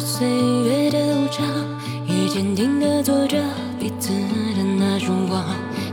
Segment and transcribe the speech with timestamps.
[0.00, 1.46] 岁月的无常，
[2.06, 3.36] 也坚定的做着
[3.78, 5.44] 彼此的那种光。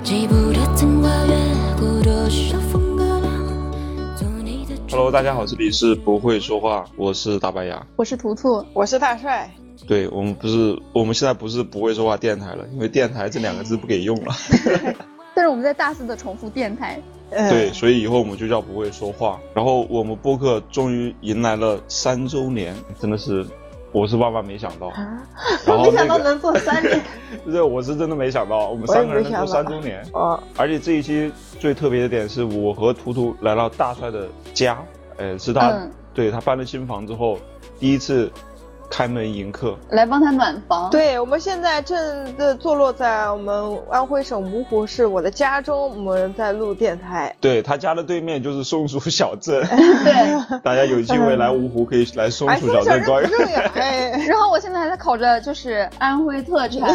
[0.02, 1.36] 记不得曾跨越
[1.78, 4.16] 过多少风和浪。
[4.16, 7.86] 做你的 Hello，大家好，这里是不会说话，我是大白牙。
[7.98, 9.54] 我是图图，我是大帅，
[9.86, 14.34] 对我们不是，我们现在不是不会说话电台了，因为电台这两个字不给用了。
[15.36, 16.98] 但是我们在大肆的重复电台，
[17.32, 19.38] 嗯对，所以以后我们就叫不会说话。
[19.54, 23.46] 然后我们播客终于迎来了三周年，真的是，
[23.92, 24.92] 我是万万没想到。
[25.66, 27.02] 然后 没想到，能做三年，
[27.46, 30.04] 对，我是真的没想到，我们三个人能做三周年。
[30.14, 34.78] 哦，而且这一期最特别的点是我和图图来到大帅的家，
[35.18, 37.38] 呃，是他、嗯对他搬了新房之后
[37.80, 38.32] 第一次
[38.90, 39.78] 开门迎客。
[39.90, 47.36] 来帮他暖房。，对，我们现在正的坐落在我们安徽省芜湖市我的家中，我们在录电台。
[47.40, 50.38] 对他家的对面就是松鼠小镇，对。
[50.64, 56.94] 大家有机会来芜湖可以来松哎，鼠小镇转不正呀，哎， 然后我现在还在烤着就是安徽特产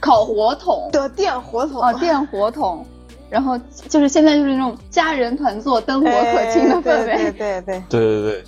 [0.00, 2.84] 烤火筒的电火筒哦，电火筒，
[3.30, 7.32] 然后就是现在就是那种家人团坐、灯火可亲的氛哎对围。
[7.32, 8.44] 对对对，对对对，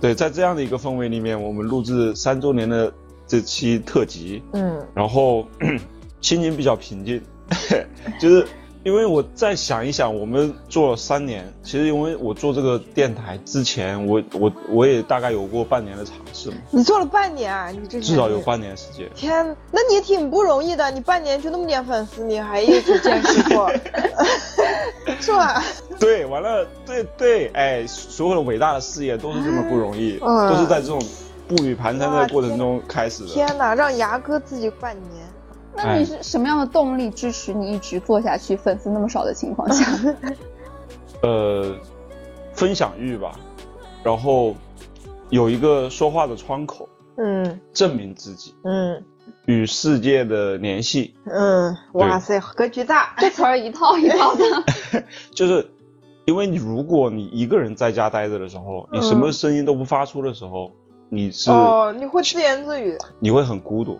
[0.00, 2.92] 对，在这样的一个氛围里面，我们录制三周年的
[3.26, 4.80] 这期特辑，嗯。
[4.94, 5.46] 然后
[6.20, 7.20] 心情比较平静，
[8.20, 8.46] 就是
[8.82, 18.40] 因为我再想一想，我们做了三年，其实因为我做这个电台之前，我我我也大概有过半年的尝试嘛，你做了半年啊，你这至少有。
[18.40, 19.06] 半年时间。
[19.14, 23.70] 天，那你挺不容易的，你半年就那么点粉丝，你还一直坚持过，
[25.20, 25.62] 是吧？
[25.98, 30.98] 对，完了，对对，哎，所有的伟大的事业都是这么不容易，嗯都是在这种
[31.46, 33.28] 步履蹒跚的过程中开始的。
[33.28, 35.19] 天哪，让牙哥自己半年，
[35.84, 38.56] 那你是什么样的动力支持你一直做下去？
[38.56, 39.86] 粉丝那么少的情况下，
[41.22, 41.74] 呃，
[42.52, 43.38] 分享欲吧，
[44.02, 44.54] 然后
[45.30, 47.60] 有一个说话的窗口，嗯。
[47.72, 49.02] 证明自己嗯。
[49.46, 54.44] 与世界的联系，嗯，哇塞，格局大，这词儿一套一套的。
[55.34, 55.68] 就是
[56.24, 60.70] 因为你如果你一个人在家待着的时候，你什么声音都不发出的时候，
[61.08, 63.98] 你是、哦，你会自言自语，你会很孤独，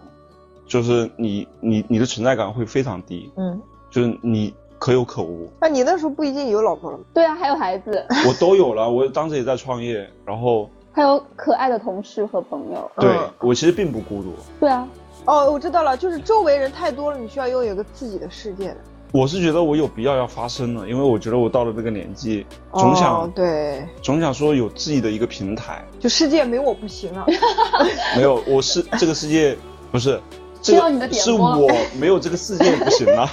[0.71, 3.61] 就是你你你的存在感会非常低，嗯，
[3.91, 5.51] 就是你可有可无。
[5.61, 7.03] 那你那时候不已经有老婆了吗？
[7.13, 12.89] 对啊，还有孩子， 我都有了，我当时也在创业，然后还有可爱的同事和朋友。
[12.97, 14.87] 对、嗯我其实并不孤独，对啊，
[15.25, 18.77] 哦，我知道了，就是周围人太多了，你需要拥有一个自己的世界的。
[19.13, 25.85] 我是觉得我有必要要发声了，因为我觉得我到了这个年纪，总想、哦、对，总想说有自己的一个平台。
[25.99, 27.27] 就世界没我不行啊。
[28.15, 29.59] 没有，我是这个世界
[29.91, 30.21] 不是，
[30.63, 33.29] 这需要你的个是点播我没有这个世界不行吗。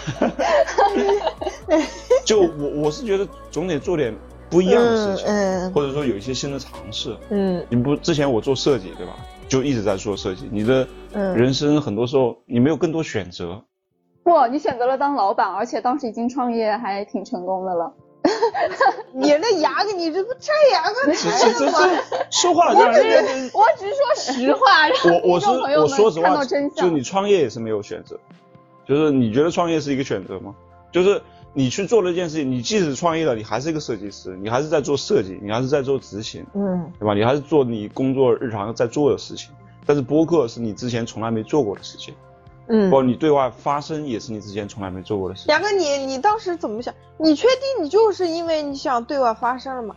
[2.25, 4.13] 就我我是觉得总得做点
[4.49, 7.16] 不一样的事情，嗯或者说有一些新的尝试。
[7.29, 9.13] 嗯你不之前我做设计对吧？
[9.47, 13.63] 就一直在做设计，你的嗯人生很多时候你没有更多选择。
[14.23, 17.93] 不，你选择了当老板，而且当时已经创业，还挺成功的了。
[19.13, 21.71] 你那牙给你这不拆牙吗这这这这
[22.31, 22.93] 说话让我
[23.77, 25.47] 只是说实话，我我是
[25.79, 26.43] 我说实话。
[26.75, 28.19] 就你创业也是没有选择，
[28.87, 30.55] 就是你觉得创业是一个选择吗？
[30.91, 31.21] 就是
[31.53, 37.13] 你去做了一件事情，你即使创业了，你还是一个设计师，你还是在做设计，你还是在做执行，嗯对吧？
[37.13, 39.51] 你还是做你工作日常在做的事情。
[39.85, 42.13] 但是播客是你之前从来没做过的事情，
[42.67, 45.53] 嗯包括你对外发声也是你之前从来没做过的事情。
[45.53, 46.94] 牙哥，你你当时怎么想？
[47.17, 49.95] 你确定你就是因为你想对外发声了吗？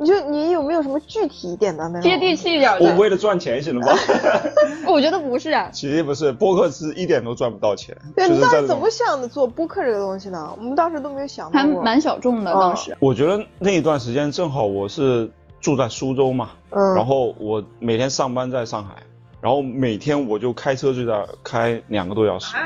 [0.00, 2.02] 你就你有没有什么具体一点的那种？
[2.02, 3.98] 接地气一点的，我为了赚钱行了吧？
[4.86, 5.68] 我觉得不是啊。
[5.72, 7.96] 其实不是，播客是一点都赚不到钱。
[8.14, 10.54] 对，就你当时怎么想的做播客这个东西呢？
[10.56, 11.50] 我们当时都没有想。
[11.50, 12.96] 还蛮小众的，哦当时。
[13.00, 15.28] 我觉得那一段时间正好我是
[15.60, 19.02] 住在苏州嘛，嗯，然后我每天上班在上海，
[19.40, 22.56] 然后每天我就开车就在开两个多小时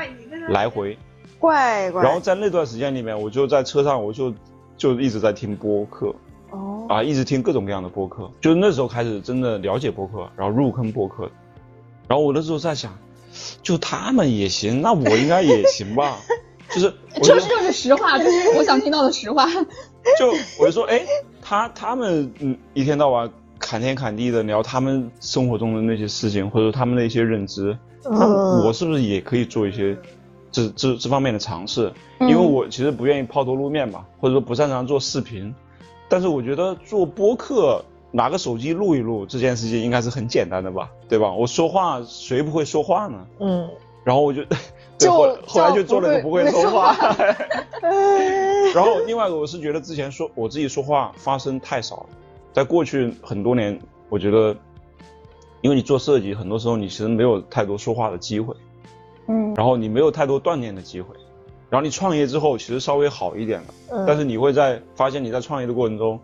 [0.49, 0.97] 来回，
[1.39, 2.03] 怪怪。
[2.03, 4.33] 然后在那段时间里面，我就在车上我就
[4.77, 6.13] 就一直在听播客
[6.49, 11.29] 哦，啊，一直听各种各样的播客，就是那时候开始真的了解播客，然后入坑播客，
[12.07, 12.97] 然后我那时候在想，
[13.61, 16.17] 就他们也行，那我应该也行吧，
[16.73, 19.47] 就是我就这就是实话，就是我想听到的实话。
[20.19, 21.01] 就我就说，哎，
[21.41, 23.31] 他他们嗯一天到晚
[23.65, 29.97] 侃天侃地的聊他们生活中的那些事情，或者说他们的一些认知，我是不是也可以做一些
[30.51, 31.91] 这这这方面的尝试？
[32.19, 35.53] 嗯因为我其实不愿意抛头露面嘛，或者说不擅长做视频，
[36.07, 37.83] 但是我觉得做播客。
[38.15, 41.33] 拿个手机录一录这件事情应该是很简单的吧，对吧？
[41.33, 43.25] 我说话谁不会说话呢？
[43.39, 43.67] 嗯，
[44.03, 44.55] 然后我就， 对
[44.99, 46.95] 就后来后来就做了个不会说话。
[47.81, 52.05] 哎 然后另外一个我是觉得之前说我自己说话发声太少了，
[52.53, 53.77] 在过去很多年，
[54.09, 54.55] 我觉得
[55.61, 58.55] 因为你做设计，很多时候你其实没有太多说话的机会，
[59.27, 59.53] 嗯。
[59.55, 61.15] 然后你没有太多锻炼的机会，
[61.69, 64.05] 然后你创业之后其实稍微好一点了，嗯。
[64.07, 66.19] 但是你会在发现你在创业的过程中，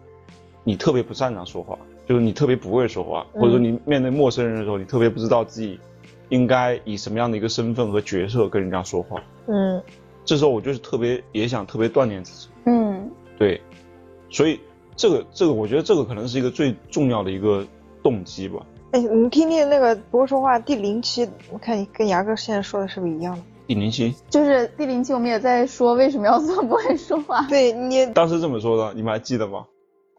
[0.64, 1.78] 你特别不擅长说话，
[2.08, 5.80] 就是你特别不会说话，嗯或者说你面对陌生人的时候，你特别不知道自己
[6.30, 9.20] 应该以什么样的一个身份和角色跟人家说话。
[9.48, 9.82] 嗯。
[10.26, 13.10] 这时候我就是特别也想特别锻炼自己，嗯。
[13.40, 13.60] 对，
[14.30, 14.60] 所以
[15.00, 17.66] 这个这个我觉得这个可能是一个最重要的一个
[18.04, 18.60] 动机吧。
[18.92, 23.42] 哎，你听听那个不会说话第零期，我看你跟牙哥现在说的是不是一样的？
[23.66, 27.42] 第零期就是第零期我们也在说为什么要做不会说话。
[27.48, 29.64] 对你当时这么说的，你们还记得吗？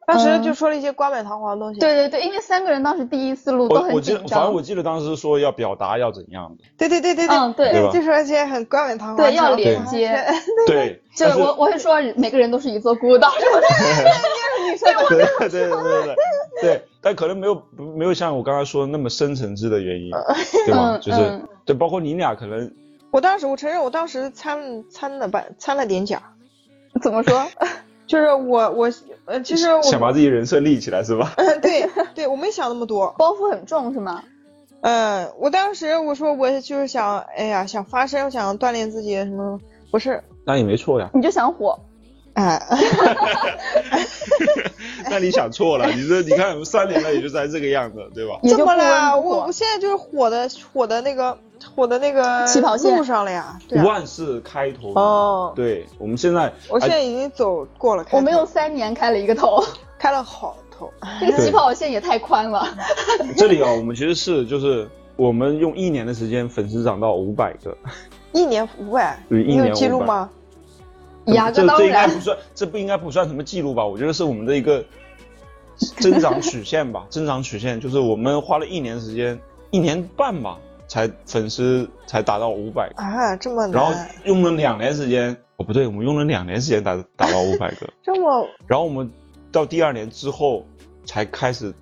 [0.06, 1.78] 当时嗯就说了一些冠冕堂皇的东西。
[1.78, 4.62] 对对对，因为三个人当时第一次录都很紧我记得，反正我。
[4.62, 10.24] 记得当时说要表达要怎样的，对对对对对，嗯对对就说一些很冠冕堂皇的对，要连接。
[10.66, 13.28] 对， 就我我会说每个人都是一座孤岛。
[15.08, 15.18] 对
[15.48, 16.14] 对对对对
[16.60, 20.10] 对，但可能没有没有像我刚刚说的那么深层次的原因，
[20.66, 20.96] 对吧？
[20.96, 22.70] 嗯就是嗯对，包括你俩可能
[23.10, 26.22] 我当时我承认，我当时掺掺了半掺了点假，
[27.02, 27.46] 怎么说？
[28.06, 28.90] 就是我我
[29.26, 31.32] 呃，其实我想把自己人设立起来是吧？
[31.36, 33.14] 嗯 对对，我没想那么多。
[33.18, 34.22] 包袱很重是吗？
[34.82, 39.60] 嗯，我当时我说我就是想，哎呀，想发声，想锻炼自己什么，
[39.90, 41.78] 不是，那也没错呀，你就想火。
[42.40, 42.62] 哎，
[45.10, 48.38] 那你想错了，你这你看我们三年了也就在这个样子，对吧？
[48.48, 49.18] 怎么了？
[49.18, 51.36] 我我现在就是火的火的那个
[51.74, 53.58] 火的那个起跑线路上了呀。
[53.68, 53.84] 对啊。
[53.84, 59.62] 万事开头，哦，对，我们现在我现在哎已经走过了开头，我们用三年开了一个头，
[59.98, 60.90] 开了好头。
[61.20, 62.66] 这个起跑线也太宽了。
[63.36, 67.76] 这里啊，我们其实是就是我们用一年的时间粉丝涨到五百个，
[68.32, 70.30] 一年五百，你有记录500吗？
[71.50, 73.84] 这这应该不算，这不应该不算什么记录吧？
[73.84, 74.84] 我觉得是我们的一个
[75.98, 79.38] 增长曲线吧，增长曲线就是我们花了一年时间，
[79.70, 83.66] 一年半吧，才粉丝才达到五百个，啊，这么。
[83.68, 83.92] 然后，
[84.24, 88.46] 用了两年时间，哦不对，我们用了两年时间达达到五百个，这么。
[88.66, 89.10] 然后我们
[89.52, 90.66] 到第二年之后
[91.04, 91.72] 才开始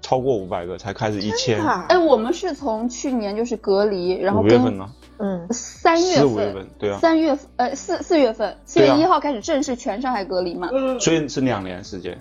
[0.00, 1.86] 超过五百个，才开始一千，啊。
[1.88, 4.88] 哎，我们是从去年就是隔离，然后跟五月份呢，
[5.18, 10.68] 嗯，三月四五月份份，对啊，三月呃四四月份，四月一号开始正式全上海隔离嘛，
[10.98, 12.20] 所以是两年时间，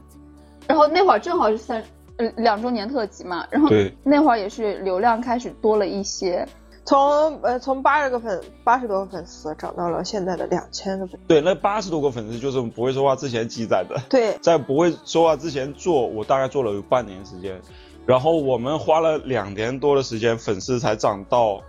[0.67, 1.83] 然后那会儿正好是三
[2.17, 3.95] 呃两周年特辑嘛，然后对。
[4.03, 6.47] 那会儿也是流量开始多了一些，
[6.85, 11.27] 从呃从八十个粉八十多个粉丝涨到了现在的两千个粉丝。
[11.27, 13.99] 对，那八十多个粉丝就是我们不会说话之前积攒的。
[14.09, 17.59] 对， 在不会说话之前做，我大概做了有半年时间，
[18.05, 21.61] 然后我们花了两年多的时间，粉丝才涨到，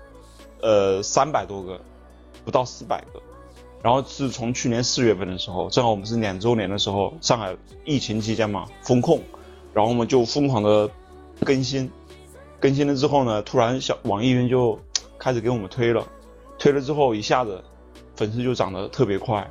[0.65, 1.79] 呃三百多个，
[2.45, 3.23] 不到四百个。
[3.83, 9.21] 然后是从去年四月份的时候，正好我们是两周年的时候，上海疫情期间嘛，封控，
[9.75, 10.89] 然后我们就疯狂的
[11.45, 11.91] 更新，
[12.59, 14.81] 更新了之后呢，突然小网易云就
[15.19, 16.03] 开始给我们推了，
[16.59, 17.63] 推了之后一下子
[18.17, 19.47] 粉丝就涨得特别快，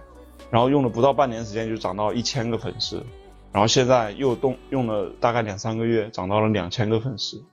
[0.49, 3.05] 然后用了不到半年时间就涨到一千个粉丝，
[3.51, 7.43] 然后现在又动用了大概两三个月，涨到了两千个粉丝，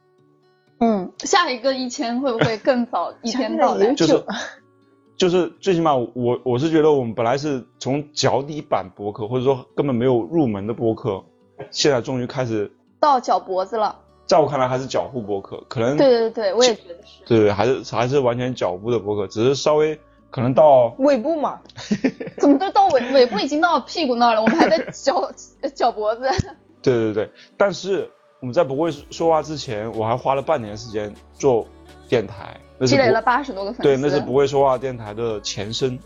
[0.80, 3.94] 嗯，下一个一千会不会更早一天到来？
[3.94, 4.24] 就是
[5.16, 11.22] 就是最起码我我是觉得我们本来是从脚底板播客或者说根本没有入门的播客，
[11.70, 13.94] 现在终于开始，到脚脖子了，
[14.24, 17.24] 在我看来还是脚部播客，可能对对对，我也觉得是。
[17.26, 19.98] 对对还是还是完全脚部的播客，只是稍微
[20.30, 21.60] 可能到尾部嘛，
[22.40, 25.30] 怎么都到尾尾部已经到屁股那儿了，我们还在脚
[25.74, 26.22] 脚脖子。
[26.80, 28.10] 对对对，但是
[28.40, 31.66] 我们在不会说话之前，我还花了半年时间做
[32.08, 33.82] 电台，那是积累了八十多个粉丝。
[33.82, 35.98] 对，那是不会说话电台的前身，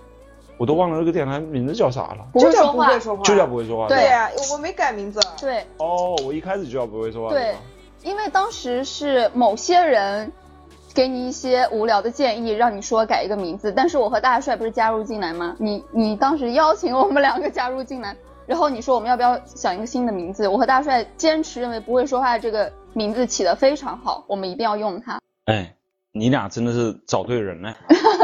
[0.56, 3.86] 我都忘了那个电台名字叫啥了，不会就叫说话不会说话，就叫不会说话。
[3.86, 5.20] 对呀，我没改名字。
[5.40, 7.32] 对，哦，我一开始就叫不会说话。
[7.32, 7.58] 对吧
[8.02, 10.30] 因为当时是某些人
[10.92, 15.56] 给你一些无聊的建议，让你说改一个名字，但是我和大帅不是加入进来吗？
[15.58, 18.14] 你你当时邀请我们两个加入进来，
[18.46, 20.46] 然后你说我们要不要想一个新的名字？
[20.46, 25.18] 我和大帅坚持认为不会说话这个名字起得非常好，我们一定要用它。
[25.46, 25.74] 哎，
[26.12, 27.74] 你俩真的是找对人了。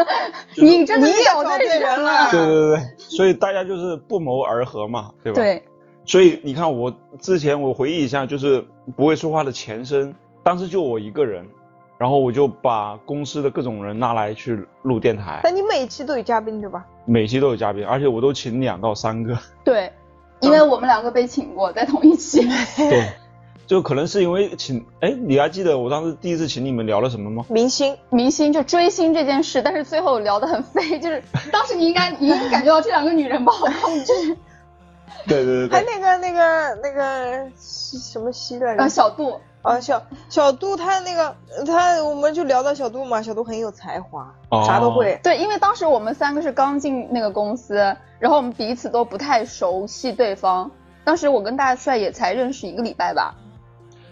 [0.57, 2.31] 你真的是你找对对人了了。
[2.31, 5.37] 对对对，所以大家就是不谋而合嘛，对吧？。
[5.37, 5.63] 对，
[6.05, 8.65] 所以你看，我之前我回忆一下，就是
[8.97, 11.47] 不会说话的前身，当时就我一个人，
[11.99, 16.85] 然后我就把公司的各种人拉来去录电台，但你每期都有嘉宾对吧？
[17.07, 19.37] 每期都有嘉宾，而且我都请两到三个。
[19.65, 19.91] 对，
[20.41, 22.49] 因为我们两个被请过在同一期。
[22.77, 23.13] 对，
[23.67, 27.45] 就可能是因为请，哎，你还记得我当时第一次请你们聊了什么吗？
[27.49, 34.37] 明星，明星就追星这件事，但是最后聊得很飞，就是当时你应该你应该感觉到这两个女人不好控制。
[35.27, 38.89] 对对对还那个那个那个什么西来着啊，？
[38.89, 41.35] 小杜，啊，小小杜他那个
[41.67, 45.19] 他，我们就聊到小杜嘛，小杜很有才华，哦啥都会。
[45.23, 47.75] 对，因为当时我们三个是刚进那个公司，
[48.19, 50.71] 然后我们彼此都不太熟悉对方。
[51.05, 53.35] 当时我跟大帅也才认识一个礼拜吧，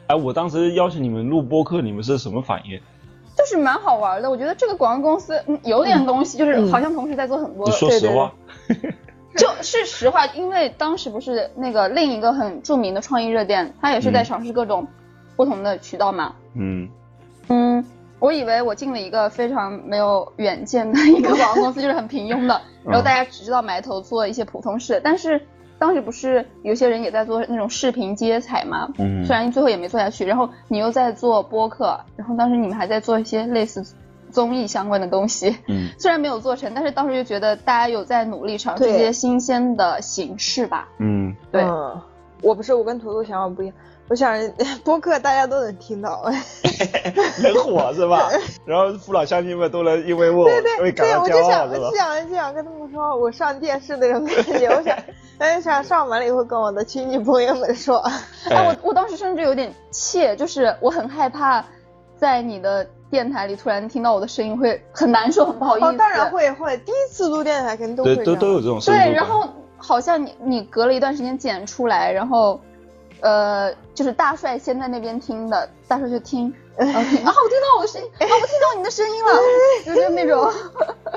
[0.09, 2.81] 哎，我当时邀请你们录播客，你们是什么反应？
[3.37, 4.29] 就是蛮好玩的。
[4.29, 7.67] 我觉得这个广告公司嗯有点东西，就是嗯好像同时在做很多。
[7.67, 8.33] 你说对对实话，
[9.37, 14.89] 就是实话，因为当时不是那个另一个很著名的创意热点，他也是在嗯尝试各种
[15.39, 16.35] 不同的渠道嘛。
[16.55, 16.89] 嗯，
[17.49, 17.85] 嗯，
[18.19, 25.01] 我以为我进了一个非常没有远见的一个广告公司，就是很平庸的，然后大家只知道埋头做一些普通事。
[25.05, 25.41] 但是
[25.79, 33.95] 当时不是有些人也在做那种视频接彩嘛，嗯虽然最后也没做下去，然后你又在做播客，然后当时你们还在做一些类似
[34.33, 40.89] 综艺相关的东西，嗯， 虽然没有做成，但是当时就觉得大家有在努力尝试一些新鲜的形式吧。
[40.99, 42.01] 嗯，对嗯，
[42.43, 43.75] 我不是，我跟图图想法不一样。
[44.09, 44.37] 我想
[44.85, 46.23] 播客大家都能听到，
[47.43, 48.29] 很火是吧？
[48.65, 51.97] 然后父老乡亲们都能因为我对对会感对，到我就想，骄傲是吧我就？
[51.97, 54.67] 想就想跟他们说，我上电视那种感觉。
[54.69, 54.97] 我想，
[55.39, 57.99] 哎，想上完了以后跟我的亲戚朋友们说，
[58.51, 61.65] 哎，我我当时甚至有点怯，就是我很害怕
[62.17, 65.87] 在你的电台里突然听到我的声音会很难受，很不好意思。
[65.87, 66.31] 哦，当然。
[66.31, 69.47] 会会，第一次录电台肯定都会对，这样都都有这种对，然后
[69.77, 72.61] 好像你你隔了一段时间剪出来，然后，
[73.21, 79.33] 呃，就是大帅先在那边听的，大帅就听，然后听，啊， 我听到我的声音，啊， 我听到你的声音了，
[79.85, 80.53] 就是那种。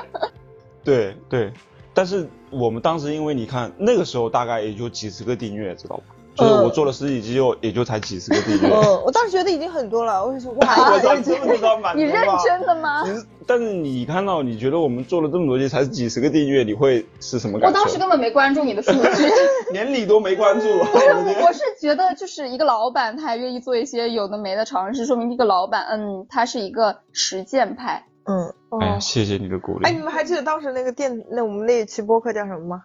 [0.84, 1.52] 对对，
[1.94, 6.04] 但是我们当时因为你看那个时候大概也就几十个订阅，知道吧？
[6.34, 8.68] 就是我做了十几期就也就才几十个订阅。
[8.68, 12.24] 嗯，我当时觉得已经很多了，我就说 哇，我当，你知不知道满足你认？
[12.44, 13.04] 真的吗？
[13.46, 17.78] 但是你看到你觉得我们做了这么多期才几十个订阅，你会是什么感觉？
[17.78, 18.98] 我当时根本没关注你的数据。
[19.72, 21.06] 连你都没关注，我不是，
[21.44, 28.04] 我是觉得就是一个老板，他还愿意做一些有的没的尝试，说明这个老板，嗯，他是一个实践派。
[28.24, 29.84] 嗯，哎谢谢你的鼓励。
[29.84, 32.82] 哎，你们还记得当时那个电，那我们那一期播客叫什么吗？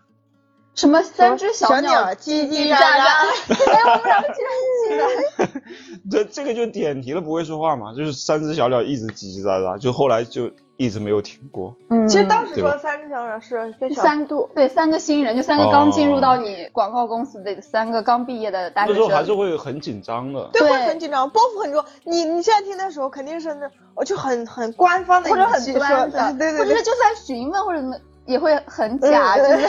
[0.78, 3.18] 什么三只小鸟叽叽喳喳
[3.50, 5.62] 我们两个居然记得。
[6.10, 11.76] 这这个就点题了，不会说话嘛，就是三只小鸟一直叽叽喳喳，就后来就一直没有停过。
[11.90, 19.34] 嗯其实当时说三只小鸟是跟小三度对三个新人，就三个刚进入到你广告公司的三个刚毕业的大学生那时候还是。
[19.34, 20.50] 会很紧张的。
[20.54, 21.84] 对，对会很紧张，包袱很重。
[22.06, 27.96] 你你现在听的时候肯定是那，我就很很官方的或者很语气说端的，对对对或者是，就算询问或者怎么
[28.28, 29.68] 也会很假，就是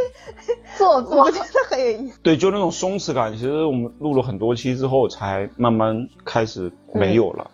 [0.78, 1.30] 做作我。
[1.30, 2.18] 觉得很有意思。
[2.22, 7.50] 对，就那种松弛感，其实我们录了很多期之后，才慢慢开始没有了，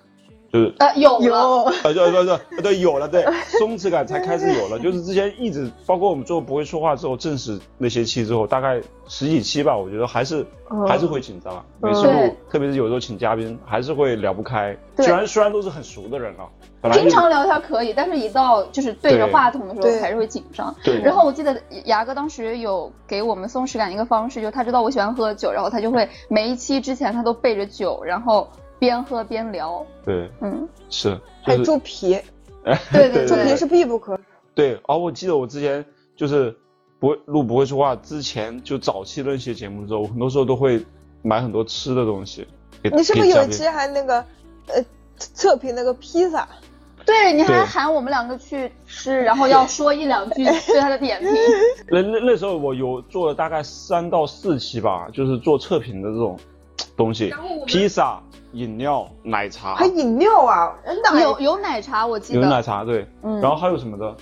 [0.52, 1.34] 就是呃，有了，有，
[1.82, 3.24] 呃，对对对对，有了，对，
[3.58, 4.78] 松弛感才开始有了。
[4.78, 8.78] 就是之前一直，包括我们最后不会说话之后，正式那些期之后，大概
[9.08, 11.64] 十几期吧，我觉得还是、嗯还是会紧张。
[11.80, 14.76] 每次对录，特别是有时候请嘉宾，还是会聊不开。
[14.94, 16.46] 对虽然虽然都是很熟的人了，
[16.82, 20.74] 本来就经常聊天可以，但是一到就是对着话筒的时候还是会紧张。
[20.84, 28.48] 对，然后我记得牙哥当时有给我们松弛感一个方式，就他知道我喜欢喝酒，然后他就会每一期之前他都备着酒，然后
[28.82, 29.86] 边喝边聊。
[30.04, 32.18] 对嗯，是还有就是猪皮，
[32.92, 34.22] 对对猪皮是必不可少。
[34.56, 34.76] 对。
[34.88, 35.84] 哦，我记得我之前
[36.16, 36.52] 就是
[36.98, 40.84] 不会录不会说话之前，就早期的那些节目的时候，我很多时候都会
[41.22, 42.44] 买很多吃的东西
[42.82, 44.16] 你是不是有一期还那个
[44.66, 44.84] 呃
[45.16, 46.48] 测评那个披萨？
[47.06, 51.30] 对，你还喊我们两个去吃，然后要说一两句 对他的点评。
[51.88, 56.36] 那那那时候我有做了大概三到四期吧，就是做测评的这种
[56.96, 57.32] 东西，
[57.66, 58.20] 披萨、
[58.52, 60.74] 饮料、奶茶还，饮料啊？
[61.02, 62.48] 那有有奶茶，我记得有。
[62.48, 64.14] 奶茶对，嗯然后还有什么的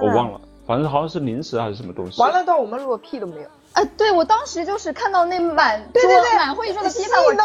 [0.00, 2.20] 我忘了，反正好像是零食还是什么东西。
[2.20, 3.48] 完了，到我们录屁都没有。
[3.74, 7.42] 哎，对我当时就是看到那满桌对对对满会桌的披萨，我震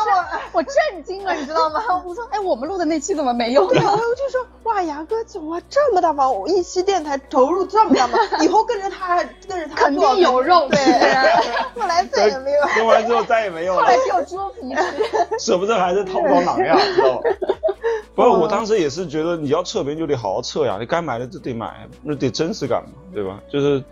[0.51, 1.81] 我震惊了，你知道吗？
[2.05, 3.89] 我说，哎，我们录的那期怎么没有对，呢？
[3.91, 10.75] 我就说哇，牙哥怎么这么大方，我一期电台投入这么大吗， 以后跟着他跟着他肯定有肉吃。
[10.75, 12.67] 对，后来再也没有。
[12.74, 15.39] 听完之后再也没有了后来，只有猪皮吃。
[15.39, 17.22] 舍不得还是掏不着囊呀，知道吗？
[18.15, 23.39] 不是，我当时也是觉得你要测评就得好好测呀，你该买的就得买，那得真实感嘛，对吧？
[23.51, 23.84] 就是嗯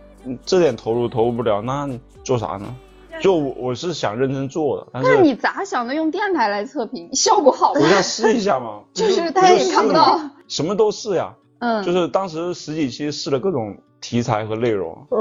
[0.45, 1.89] 这点投入投入不了，那
[2.23, 2.75] 做啥呢？
[3.21, 5.95] 就我我是想认真做的，但是你咋想的？
[5.95, 7.87] 用电台来测评，效果好吗我？
[7.87, 11.33] 想试一下嘛， 就是大家也看不到，什么都试呀。
[11.59, 15.17] 嗯，就是当时十几期试了各种题材和内容，嗯，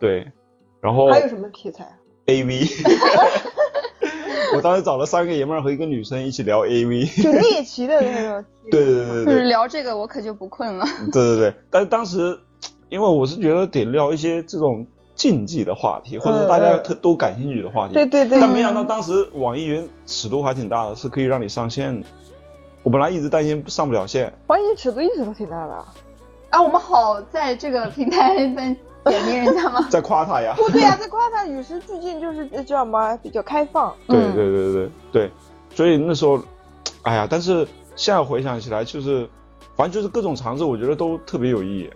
[0.00, 0.26] 对，
[0.80, 1.86] 然后还有什么题材
[2.24, 2.62] ？A V，
[4.56, 8.44] 我当时找了三个爷们儿和一个女生一起聊 A V，就猎奇的那种。
[8.70, 10.86] 对对对对就是对聊这个我可就不困了。
[11.12, 12.38] 对对对，但是当时
[12.94, 14.86] 因为我是觉得得聊一些这种
[15.16, 17.94] 禁忌的话题，或者大家特都感兴趣的话题。
[17.94, 22.06] 对对对，但没想到当时网易云尺度还挺大的，是可以让你上线的。
[22.84, 25.84] 我本来一直担心上不了线，网易云尺度一直都挺大的。
[26.50, 28.76] 啊，我们好在这个平台在
[29.10, 29.84] 点名人家吗？
[29.90, 30.54] 在夸他呀。
[30.56, 33.92] 不对呀、在夸他与时俱进，就是呃叫什么比较开放。
[34.06, 35.30] 对嗯对对对对，
[35.74, 36.40] 所以那时候，
[37.02, 39.28] 哎呀，但是现在回想起来，就是
[39.74, 41.90] 反正就是各种尝试，我觉得都特别有意义。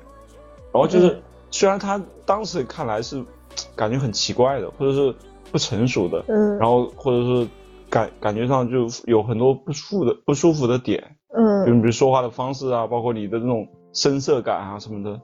[0.73, 1.23] 然后就是、嗯。
[1.51, 3.25] 虽然他当时看来是
[3.75, 5.15] 感觉很奇怪的，或者是
[5.51, 6.59] 不成熟的，嗯。
[6.59, 7.49] 然后或者是
[7.89, 11.03] 感感觉上就有很多不舒服的不舒服的点，
[11.67, 15.11] 就嗯，比如说话的方式啊，包括你的这种声色感啊什么的。
[15.11, 15.21] 哦，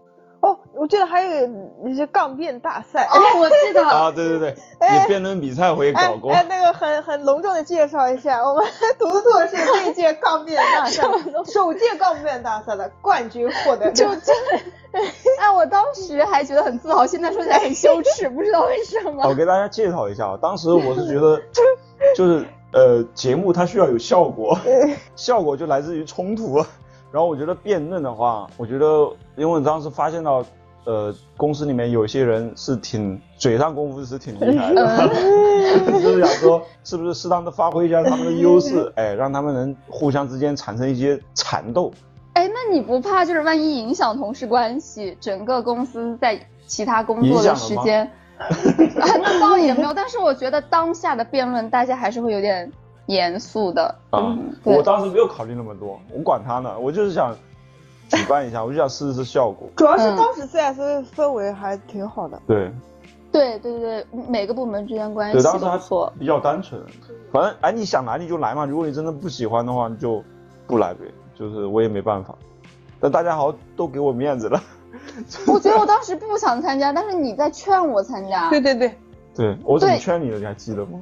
[0.85, 1.49] 我记得还有
[1.87, 3.07] 一些杠辩大赛。
[3.07, 8.67] 哦，我记得， 啊，对对对，哎你辩论比赛我也哎搞过，哎，那个很很隆重的介绍一下，我们
[9.01, 11.03] 图图是这届杠辩大赛
[11.51, 14.05] 首届杠辩大赛的冠军获得者。
[14.05, 14.37] 就真
[14.93, 15.01] 的，
[15.41, 19.27] 哎，我当时还觉得很自豪，现在说起来很羞耻，不知道为什么。
[19.27, 21.41] 我给大家介绍一下啊，当时我是觉得，
[22.15, 24.55] 就是呃，节目它需要有效果，
[25.17, 26.63] 效果就来自于冲突。
[27.11, 28.87] 然后我觉得辩论的话，我觉得
[29.37, 30.45] 因为我当时发现到，
[30.85, 35.09] 呃，公司里面有些人是挺嘴上功夫是挺厉害的，
[36.01, 41.93] 就是想说是不是适当的发挥一下他们的优势，哎，让他们能互相之间产生一些缠斗。
[42.35, 48.49] 哎，那你不怕就是万一影响同事关系，整个公司在其他工作的时间， 啊，
[49.23, 49.95] 那倒也没有。
[49.95, 52.71] 但是我觉得当下的辩论，大家还是会有点
[53.07, 53.85] 严肃的。
[54.11, 57.35] 啊嗯，我当时没有考虑那么多，我管他呢，我就是想
[58.17, 59.69] 举办一下， 我就想试试效果。
[59.77, 60.81] 主要是嗯当时 CS
[61.15, 62.41] 氛围还挺好的。
[62.47, 62.71] 对，
[63.33, 66.13] 对对对，每个部门之间关系对，当时还都不错。
[66.19, 66.81] 比较单纯，
[67.33, 70.23] 反正哎，你想来你就来嘛，如果你真的不喜欢的话，你就
[70.67, 71.01] 不来呗，
[71.35, 72.35] 就是我也没办法。
[73.01, 74.63] 但大家好像都给我面子了，
[75.47, 78.49] 我觉得我当时不想参加，但是你在劝我参加。
[78.51, 78.97] 对对对，
[79.35, 81.01] 对我怎么劝你的，你还记得吗？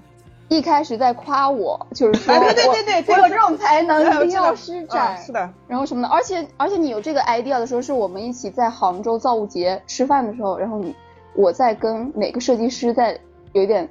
[0.56, 5.14] 一开始在夸我，就是说哎我，对对对对我有这种才能，一定要施展。
[5.14, 10.94] 啊是的，然后什么的，而且而且你有这个 idea 的时候，是我们一起在杭州造物节吃饭的时候，然后你
[11.34, 13.18] 我在跟哪个设计师在
[13.52, 13.88] 有一点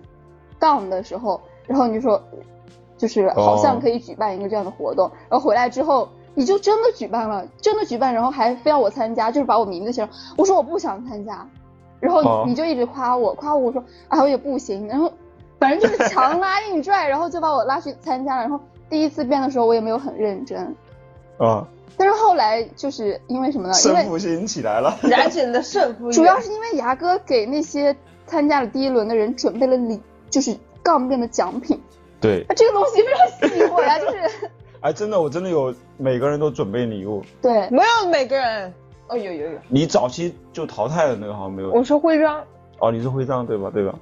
[0.60, 2.22] 杠的时候，然后你就说，
[2.98, 11.46] 就是好像可以举办一个这样的活动，然后回来之后你就真的举办了，真的举办，然后还非要我参加，就是把我名字写上，我说我不想参加，
[12.00, 12.22] 然哦。
[12.22, 15.12] 后你就一直夸我，夸我，我说啊我也不行，然后
[15.62, 20.76] 反正就是强拉硬拽，然后就把我拉去参加了，然后第一次变的时候我也没有很认真。
[21.38, 23.74] 啊，但是后来就是因为什么呢？
[23.86, 24.98] 因为胜负心起来了。
[25.04, 26.14] 燃起你的胜负欲。
[26.14, 27.96] 主要是因为牙哥给那些
[28.26, 31.80] 参加了第一轮的人准备了礼，就是杠辩的奖品。
[32.20, 34.18] 对，这个东西非常吸引我呀，就是
[34.80, 37.22] 哎，真的，我真的有每个人都准备礼物。
[37.40, 38.74] 对，没有每个人。
[39.10, 41.72] 哦，有有有，你早期就淘汰的那个好像没有。
[41.72, 42.44] 我说徽章。
[42.80, 43.70] 哦，你是徽章对吧？
[43.72, 43.94] 对吧？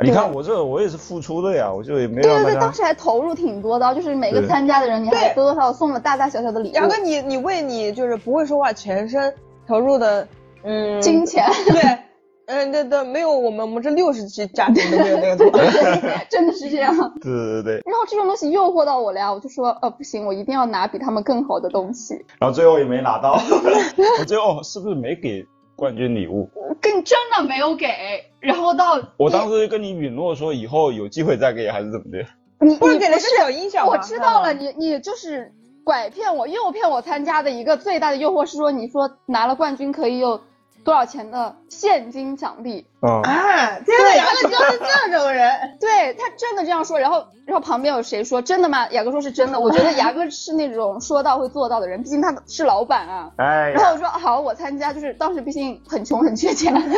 [0.00, 2.54] 你看我这我也是付出的呀，我就也没对对对。
[2.60, 9.34] 当时还投入挺多的，就是每个参加的人，你还多多少少送了大大小小的礼物，牙哥，你你为你就是不会说话全身
[9.66, 10.26] 投入的，
[10.62, 11.98] 嗯，金钱，对，
[12.46, 15.50] 嗯，对对，没有我们我们这六十期家庭都没有那个多。
[16.30, 16.94] 真的是这样。
[17.20, 22.14] 对对对， 然后这种东西诱惑到我了呀，我就说，呃，不行，我一定要拿比他们更好的东西。
[22.38, 23.32] 然后最后也没拿到，
[24.20, 25.44] 我最后是不是没给
[25.78, 26.50] 冠军礼物？
[26.80, 27.86] 跟真的没有给，
[28.40, 32.18] 然后到我当时跟你允诺说以后有机会再给，还是怎么的？
[32.60, 33.92] 你你不是给了个小音响吗？
[33.92, 35.52] 我知道了，嗯你你就是
[35.84, 40.40] 拐骗我、诱骗我参加的一个最大的诱惑是说，你说拿了冠军可以有
[40.84, 42.86] 多少钱的现金奖励？
[43.00, 45.50] 啊、啊，天呐，牙哥就是这种人。
[45.80, 48.88] 对他真的这样说，然后然后旁边有谁说真的吗？
[48.90, 53.30] 雅哥说是真的，我觉得雅哥是那种说到会做到的人，毕竟他是老板啊。
[53.36, 56.88] 哎然后我说好，我参加，就是当时毕竟很穷很缺钱， 然后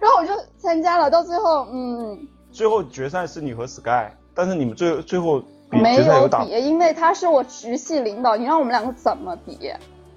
[0.00, 9.70] 然后我就参加了，到最后嗯最后决赛是你和 Sky，但是你们最最后比没决赛打有比，因为他是我直系领导，你让我们两个怎么比？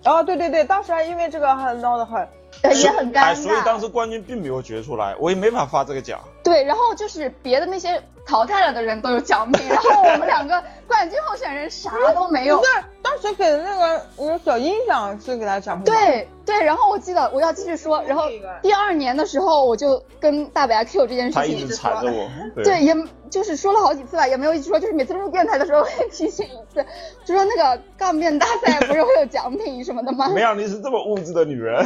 [0.05, 2.27] 哦，对对对，当时还因为这个还闹得很。
[2.61, 3.79] 呃也很尴尬，所以当。
[3.79, 6.19] 时冠军并没有决出来，我也没法发这个奖。
[6.43, 12.59] 对，然后就是别的那些淘汰了的人都有奖品， 然后我们两个冠军候选人啥都没有。
[12.61, 15.85] 那当时给的那个嗯小音响是给他奖品。
[15.85, 18.23] 对对，然后我记得我要继续说，然后
[18.61, 22.95] 第二年的时候我就跟大白 Q 这件事情一直缠着我，对 对，也
[23.29, 26.85] 就是说了好几次吧，也没有一直说，就是每次录电台的时候会提醒一次，
[27.25, 30.29] 就说那个杠辩大赛不是会有奖品什么的吗？
[30.33, 31.85] 没想到你是这么物质的女人。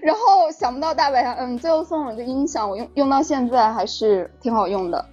[0.00, 5.04] 然后想不到大白嗯，最后送了个音响，我用用到现在还是挺好用的。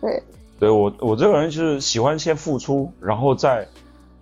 [0.00, 0.22] 对，
[0.60, 3.66] 对我我这个人是喜欢先付出，然后再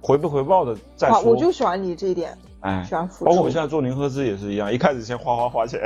[0.00, 1.30] 回不回报的再啊，说。
[1.30, 2.36] 我就喜欢你这一点。
[2.60, 3.24] 哎喜，欢付出。
[3.24, 5.80] 包括我现在做零赫兹也是一样，一开始先花花花钱，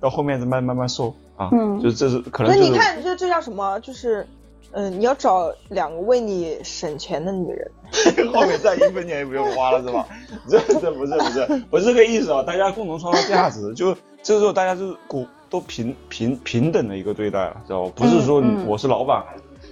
[0.00, 3.80] 到后面再慢慢慢收啊，嗯就是这是可能就是所以你看，这这叫什么？
[3.80, 4.24] 就是，
[4.72, 7.70] 嗯、你要找两个为你省钱的女人。
[8.32, 10.06] 后面再一分钱也不用花了是吧？
[10.48, 17.92] 这这不是不是不是这个意思啊，大家共同创造价值，就这时候大家就是股都平平平等的一个对待了，知道吧？
[17.96, 19.24] 不是说你嗯嗯我是老板，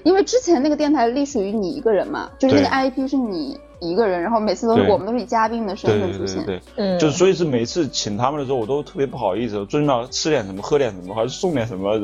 [0.02, 6.44] 因为之前那个电台隶属于你一个人嘛，就是那个 IP 是你一个人，然后每次都是我们都是以嘉宾的身份出现。
[6.44, 11.96] 对对对对，嗯就所以是每次请他们的时候，我都特别不好意思，最起码吃点什么，喝点什么，还是送点什么，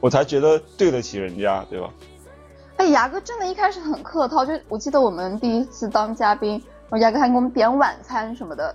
[0.00, 1.88] 我才觉得对得起人家，对吧？
[2.82, 8.74] 哎，牙哥真的一开始很客套，就我记得我们第一次当嘉宾，然后牙哥还给我们点晚餐什么的，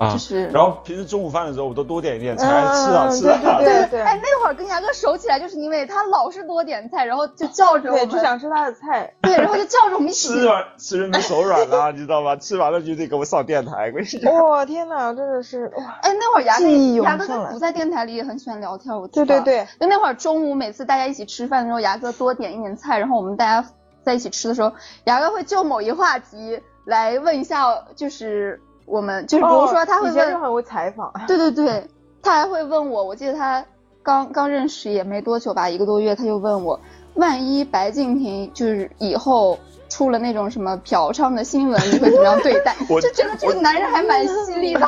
[0.00, 9.12] 啊，就是然后平时中午饭的时候，我都多点一点菜，嗯吃啊吃啊，对对对哎，那会儿跟牙哥熟起来，就是因为他老是多点菜，然后就叫着我对，们，就想吃他的菜。
[9.20, 12.34] 对，然后就叫着我们一起吃完吃人没手软啊， 你知道吗？
[12.36, 14.32] 吃完了就得给我上电台，我跟你讲。
[14.48, 15.98] 哇、天哪，真的是哇！
[16.00, 16.58] 哎，那会儿牙
[17.04, 19.26] 牙哥他不在电台里也很喜欢聊天，我记得。
[19.26, 23.68] 对对对，就那会儿中午每次大家一起吃饭的时候，牙哥多点一点菜，然后我们大家
[24.02, 24.72] 在一起吃的时候，
[25.04, 31.86] 牙哥会就某一话题来问一下，就是我们就是比如说他会问，会采访，对对对，
[32.22, 33.64] 他还会问我，我记得他
[34.02, 36.78] 刚刚认识也没多久吧，一个多月，他就问我，
[37.14, 39.58] 万一白敬亭就是以后。
[39.92, 42.76] 出了那种什么嫖娼的新闻，你会怎么样对待？
[42.88, 44.86] 我就觉得这个男人还蛮犀利的。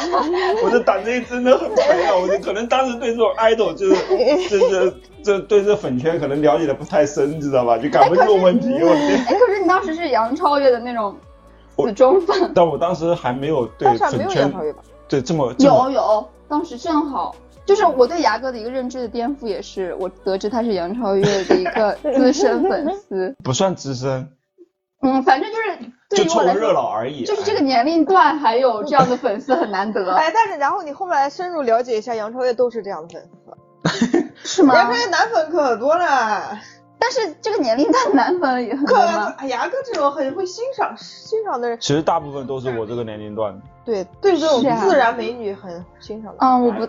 [0.62, 2.14] 我的胆子真的很肥啊！
[2.14, 7.76] 我就可能当时对这种 idol 就是就是 这对这粉圈可能了解的不太深，知道吧？
[7.76, 8.90] 就敢问这种问题，我！
[8.92, 11.16] 哎，可是你当时是杨超越的那种
[11.86, 14.82] 死忠粉， 但我当时还没有对当时没有杨粉圈超越吧？
[15.08, 23.34] 对这么这么有有，当时正好就是我对牙哥的一个认知的颠覆，也是我得知他是杨超越的一个 资深粉丝。
[23.44, 24.28] 不算资深，
[25.02, 27.24] 嗯，反正就是对就于我来凑个热闹说，而已。
[27.24, 34.32] 就是这个年龄段还有这样的粉丝很难得， 哎，但是然后你后来深入了解一下，杨超越都是这样的粉丝。
[34.44, 34.74] 是吗？
[34.74, 36.58] 杨超越男粉可多了，
[37.02, 39.34] 但是这个年龄段男粉也很可多吗？
[39.36, 43.60] 哎牙哥这种很会欣赏欣赏的人，其实大部分都是我这个年龄段的。
[43.84, 46.86] 对对这种自然美女很欣赏的，嗯，我不，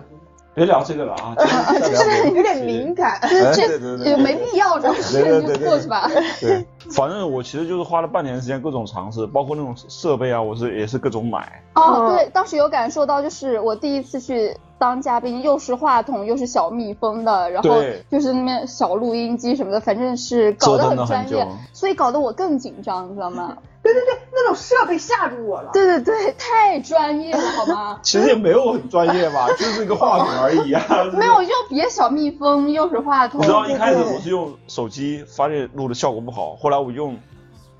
[0.53, 1.33] 别聊这个了啊，
[1.79, 3.17] 就是有点敏感。
[3.21, 6.07] 哎这也没必要，主要是你就过去吧。
[6.39, 11.63] 对，反正我其实就是花了半年时间各种尝试，包括那种设备啊，我是也是各种买。
[11.73, 17.69] 哦，嗯对，当时有感受到，就是我第一次去当嘉宾，又是话筒，又是小蜜蜂的，然后
[18.09, 23.57] 就是那边小录音机什么的，反正是搞得很专业，所以搞得我更紧张，你知道吗？
[23.83, 25.69] 对对对，那种设备吓住我了。
[25.73, 27.99] 对对对，太专业了，好吗？
[28.03, 30.81] 其实也没有很专业吧，就是一个话筒而已啊。
[31.13, 37.17] 没有，又别小蜜蜂，又是话筒你知，道一开始我是用手机，发现录的效果不好，后来我用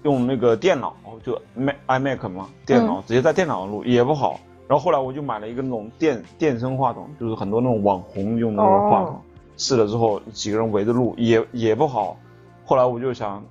[0.03, 0.93] 用那个电脑，
[1.25, 4.41] 就 Mac iMac 嘛，电脑、直接在电脑上录也不好。
[4.73, 9.21] 然后后来我就买了一个那种电电声话筒，就是很多那种网红用的那种话筒，哦
[9.55, 12.17] 试了之后几个人围着录也也不好。
[12.65, 13.43] 后来我就想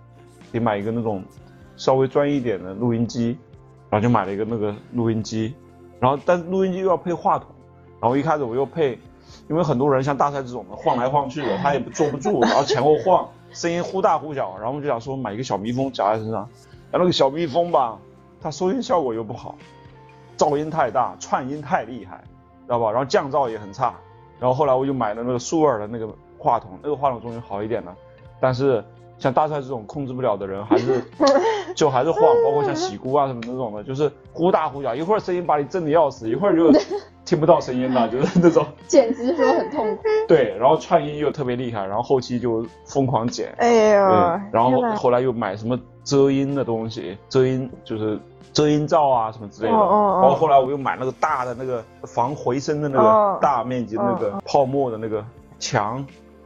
[0.51, 1.23] 得买一个那种
[1.77, 3.39] 稍微专业一点的录音机，
[3.89, 5.55] 然后就买了一个那个录音机，
[6.01, 7.47] 然后但是录音机又要配话筒，
[8.01, 8.99] 然后一开始我又配，
[9.49, 16.41] 因为很多人像大赛这种的晃来晃去的，他也坐不住，然后前后晃，声音忽大忽小，然后我就想说买一个小蜜蜂夹在身上，
[16.91, 17.97] 然后那个小蜜蜂吧，
[18.41, 19.55] 它收音效果又不好，
[20.37, 22.23] 噪音太大，串音太厉害，
[22.67, 22.91] 知道吧？
[22.91, 23.95] 然后降噪也很差，
[24.41, 27.95] 然后后来我就买了那个舒尔的那个话筒，那个话筒终于好一点了，
[28.41, 28.85] 但是
[29.19, 31.03] 像大帅这种控制不了的人，还是
[31.77, 36.73] 就还是晃，包括像喜姑啊什么那种的，就是忽大忽小，一会儿声音把你震得要死，一会儿就
[37.25, 38.67] 听不到声音了，就是那种。
[38.89, 40.03] 剪辑的时候很痛苦。
[40.27, 43.55] 对，然后串音又特别厉害，然后后期就疯狂剪。
[43.59, 48.19] 哎对呀，，然后后来又买什么遮阴的东西，遮阴就是
[48.53, 49.75] 遮阴罩啊什么之类的。
[49.75, 55.25] 哦哦哦然后后来我又买那个大的那个防回声的那哦个大面积的那个泡沫的那个
[55.59, 56.05] 墙。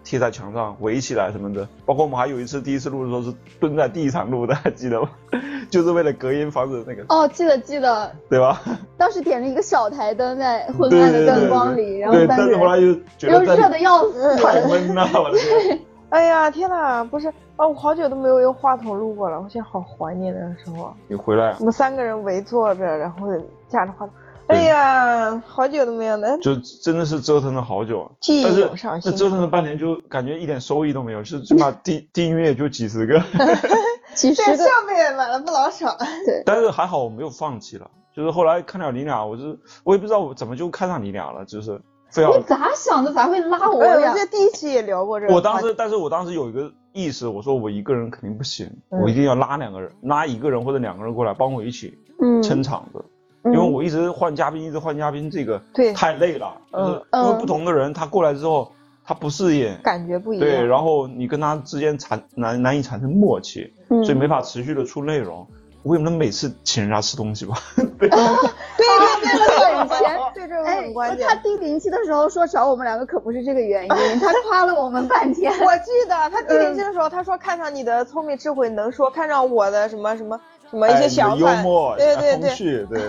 [0.09, 5.09] 贴在墙上围起来什么的，包括我们还有一次第一次录的时候是蹲在地上录的，还记得吗？
[5.69, 8.63] 就是为了隔音，防止那个，哦，记得记得，对吧？
[8.97, 14.37] 当时点了一个小台灯在昏暗的灯光里，然后但是后来又觉得热的要死。
[14.37, 15.81] 太闷了，我的天！
[16.11, 20.93] 哎呀，天哪，不是啊，我好久都没有用话筒录过了，我现在好怀念那个时候。
[21.09, 23.29] 你回来我们三个人围坐着，然后
[23.69, 24.15] 架着话筒。
[24.47, 26.39] 哎呀，好久都没有了。
[26.39, 33.19] 就真的是折腾了好久，记忆但是涌上心那折腾了半年，就感觉一点收益都没有，是起码订 订阅就几十个，
[34.15, 35.97] 这其实设备也买了不老少。
[36.45, 37.91] 但是还好我没有放弃了。
[38.15, 43.13] 就是后来看到你俩，我就我也不知道我怎么就看上你俩了，就是非要你咋想的？
[43.13, 44.21] 咋会拉我呀，我俩记？
[44.21, 45.35] 得第一期也聊过这个。
[45.35, 53.05] 我当时，但是我当时有一个意识，我说我一个人肯定不行，嗯我一定要拉两个人，拉一个人或者两个人过来帮我一起嗯撑场子。
[53.45, 56.53] 因为我一直换嘉宾，一直换嘉宾，这个对太累了。
[56.73, 58.73] 就是嗯因为不同的人，他过来之后，
[59.05, 60.49] 他不适应，感觉不一样。
[60.49, 65.47] 对，然后你跟他之间产难难以产生默契，嗯所以没法持续的出内容。
[65.87, 67.55] 我也不能每次请人家吃东西吧？
[67.77, 68.19] 对对对，
[69.57, 71.37] 省钱对这个哎很关，键他。
[71.37, 75.53] 第零期的时候说找我们两个可不是这个原因，他夸了我们半天。
[75.53, 82.87] 我记得他第零期的时候，他说看上你的聪明智慧能说，看上我的什么什么什么一些想法，默、对对对。
[82.87, 83.01] 对，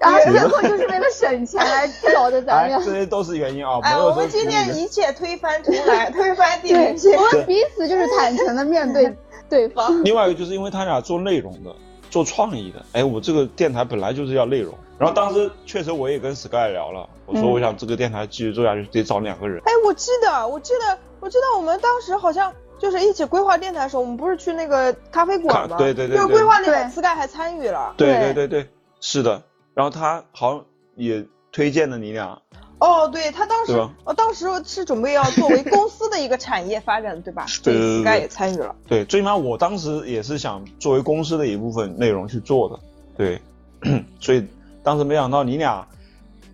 [0.00, 2.78] 然后最后就是为了省钱来找的咱们，俩。
[2.82, 3.78] 这些都是原因啊。
[3.82, 9.14] 没哎，我们今天一切推翻重来，推翻第对零期。，我们彼此就是坦诚的面对
[9.50, 10.02] 对方。
[10.02, 11.70] 另外一个就是因为他俩做内容的，
[12.10, 14.74] 做创意的，哎，我这个电台本来就是要内容。
[14.98, 19.60] 然后当时确实我也跟 Sky 聊了，我说嗯我想这个电台继续做下去得找两个人。
[19.66, 25.76] 哎，我记得，我记得，我记得我们当时好像就是一起规划电台的时候，我们不是去那个咖啡馆吗？
[25.76, 27.94] 咖对对对就是规划那个 Sky 还参与了。
[27.98, 29.42] 对对对对对，是的。
[29.74, 30.64] 然后他好像
[30.94, 32.40] 也推荐了你俩，
[32.78, 37.46] 哦，对他当时对吧，我当时是准备要作为公司的一个产业发展，对吧？
[37.64, 38.74] 对对对对 Sky 也参与了。
[38.86, 42.78] 对，最起码我当时也是想作为公司的一部分内容去做的，
[43.16, 43.40] 对，
[44.20, 44.46] 所以
[44.82, 45.86] 当时没想到你俩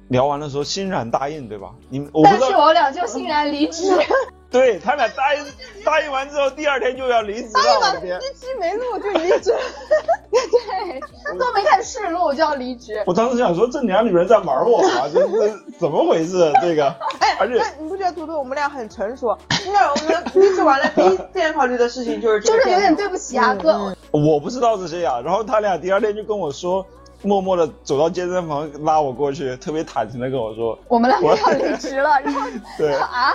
[0.08, 1.70] 聊完的时候欣然答应，对吧？
[1.88, 3.90] 你们我不但是，我俩就欣然离职。
[4.52, 5.44] 对他俩答应
[5.84, 8.18] 答应完之后，第二天就要离职了，我的天！
[8.18, 9.52] 一期没录就离职，
[10.30, 11.00] 对，
[11.38, 13.02] 都没开始试录就要离职。
[13.06, 15.08] 我当时想说，这俩女人在玩我吗？
[15.12, 15.48] 这这
[15.80, 16.52] 怎么回事？
[16.60, 16.86] 这个，
[17.18, 19.36] 哎，而且那你不觉得图图我们俩很成熟？
[19.72, 25.20] 那我们离职完了，第一件考虑的事情就是就是有点对不起啊哥，我不知道这些呀。
[25.24, 26.84] 然后他俩第二天就跟我说，
[27.22, 32.20] 默默的走到健身房拉我过去，特别坦诚的跟我说，我们两个要离职了。
[32.20, 32.40] 然后
[32.76, 33.32] 对啊，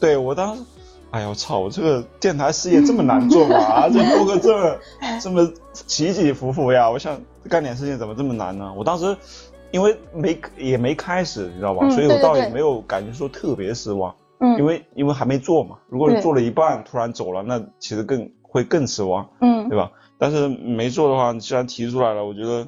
[0.00, 0.62] 对我当时，
[1.10, 3.56] 哎呀，我操，我这个电台事业这么难做吗？
[3.64, 4.76] 啊，这播客这么
[5.20, 8.72] 这么起起伏伏呀，我想干点事情怎么这么难呢？
[8.76, 9.16] 我当时
[9.70, 11.86] 因为没也没开始，你知道吧？
[11.86, 15.76] 嗯所以我倒也没有感觉说特别失望，嗯因为因为还没做嘛。
[15.88, 19.90] 如果你做了一半突然走了，那其实更会更失望，嗯对吧？
[20.18, 22.66] 但是没做的话，你既然提出来了，我觉得。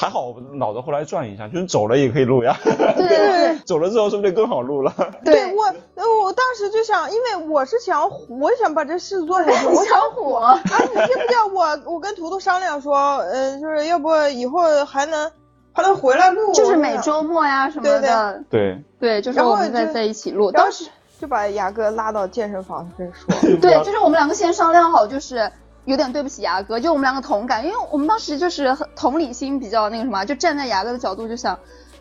[0.00, 2.56] 还好，我脑子后来转一下，就是走了也可以录呀。
[2.64, 4.94] 对对对 走了之后说不定更好录了。
[5.24, 5.64] 对，我，
[5.96, 9.86] 呃我当时就想，因为我是想，我想把这事做下去，我想。
[9.86, 10.36] 想火。
[10.36, 15.28] 啊，你记不记得我我跟图图商量说，嗯、就是要不以后还能
[15.72, 20.52] 还能回来录，就是每周末呀什么的，对，对，就是然后我们在就在一起录。
[20.52, 20.88] 当时
[21.20, 25.50] 就把牙哥拉到健身房去说，对，就是我们两个先商量好，就是
[25.88, 31.58] 有点对不起牙哥，就我们两个同感，因为我们当时就是同理心比较那个什么，就站在牙哥的角度就想。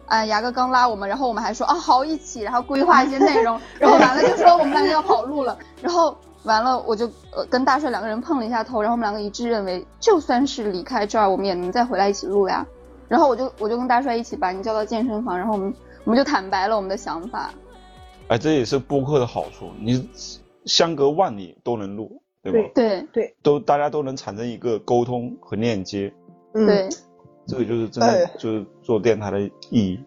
[0.10, 12.66] 啊、牙哥刚拉我们，然后我们还说啊好一起，然后规划一些内容， 然后完了就说我们两个要跑路了，然后完了我就呃跟大帅两个人碰了一下头，然后我们两个一致认为，就算是离开这儿，我们也能再回来一起录呀。
[13.10, 15.74] 然后我就我就跟大帅一起把你叫到健身房，然后我们
[16.06, 17.50] 我们就坦白了我们的想法。
[18.30, 20.10] 哎，这也是播客的好处，你
[20.64, 22.22] 相隔万里都能录，
[22.52, 22.70] 对吧？
[22.74, 23.08] 对。
[23.12, 23.36] 对。
[23.42, 26.14] 都大家都能产生一个沟通和链接，
[26.54, 26.90] 嗯，对，
[27.48, 30.00] 这个就是真的哎就是做电台的意义。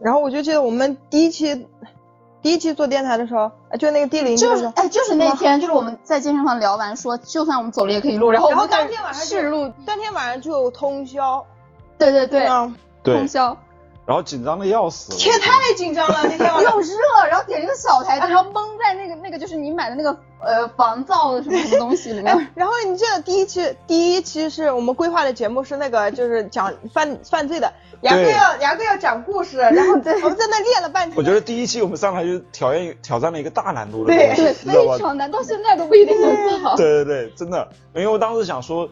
[0.00, 1.66] 然后我就记得我们第一期
[2.42, 11.44] 第一期做电台的时候，哎就那个第零就是哎，就是那天，就是我们在健身房聊完说，就算我们走了也可以录，然后我然后们当天晚上就试录，当天晚上就通宵，
[11.98, 12.74] 对对对，嗯。
[13.02, 13.14] 对。
[13.14, 13.56] 通，宵，
[14.06, 15.16] 然后紧张的要死。
[15.18, 16.80] 天太紧张了那天晚上 又。
[16.80, 31.16] 热，然后点了一个小台灯，然后蒙在那个那个就是你买的那个呃 防噪的什么什么东西里面，哎，然后你记得第一期第一期是我们规划的节目是那个就是讲犯犯罪的，牙哥要牙哥要讲故事，然后对我们在那练了半天。
[31.18, 34.92] 我觉得第一期我们上来就挑战挑战了一个大难度的对东西，对，你知道吧？
[34.96, 36.76] 非常难，到现在都不一定能做好。
[36.76, 38.88] 对对对，真的，因为我当时想说，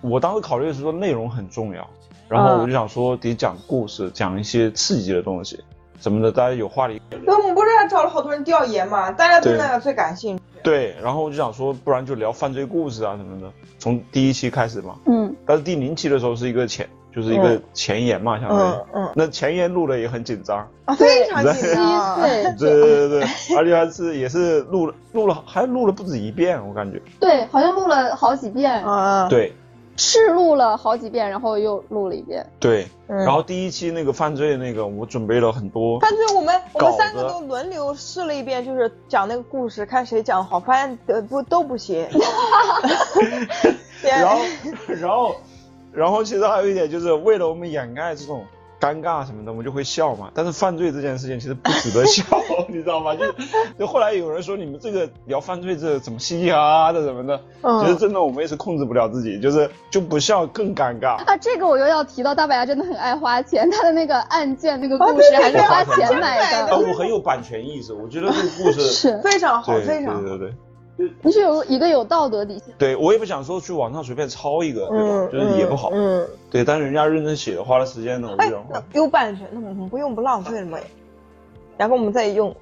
[0.00, 1.88] 我当时考虑的是说内容很重要，
[2.32, 5.62] 然后我就想说得讲故事，讲一些刺激的东西
[6.00, 7.00] 什么的，大家有话题。
[7.26, 10.42] 那，我们不是还找了好多人调研嘛，大家对对那个最感兴趣。
[10.62, 14.94] 对，然后我就想说，不然就聊犯罪故事啊什么的，从第一期开始嘛。
[15.06, 18.62] 嗯，但是第零期的时候是一个前，就是一个嗯前言嘛，相当于。
[18.62, 22.20] 嗯嗯那前言录的也很紧张，啊，非常紧对张。
[22.20, 27.00] 对对对对对，而且还是也是录了录了，还录了不止一遍，我感觉。
[27.20, 29.52] 对，好像录了好几遍，嗯，对
[29.96, 32.44] 试录了好几遍，然后又录了一遍。
[32.58, 36.00] 对，嗯然后第一期那个犯罪那个，我准备了很多。
[36.00, 42.06] 犯罪我们我们三个都轮流试了一遍，就是讲那个故事，看谁讲得好，发现呃不都不行。
[44.02, 44.42] 然后，
[44.88, 45.34] 然后，
[45.92, 48.44] 然后，其实还有一点，就是为了我们掩盖这种
[48.82, 50.32] 尴尬什么的，我们就会笑嘛。
[50.34, 52.24] 但是犯罪这件事情其实不值得笑，
[52.68, 53.14] 你知道吗？
[53.14, 53.22] 就
[53.78, 61.14] 就后来有人说你们这个聊犯罪这怎么嘻嘻哈哈的什么的，嗯其实真的我们也是控制不了自己，就是就不笑更尴尬。
[61.24, 66.66] 啊，这个我又要提到大白牙真的很爱花钱，他的那个案件那个啊故事还是花钱买的。
[66.66, 70.20] 啊，我很有版权意识，我觉得这个故事 是，非常好，非常好。
[70.20, 70.54] 对对对。
[71.22, 72.74] 你是有一个有道德底线。
[72.78, 75.28] 对，我也不想说去网上随便抄一个，对吧？
[75.32, 75.90] 嗯，就是也不好。
[75.92, 78.50] 嗯，对，但是人家认真写的，花了时间呢，我哎
[78.92, 80.78] 有版权，那我们不用不浪费了吗？
[81.76, 82.54] 然后我们再用，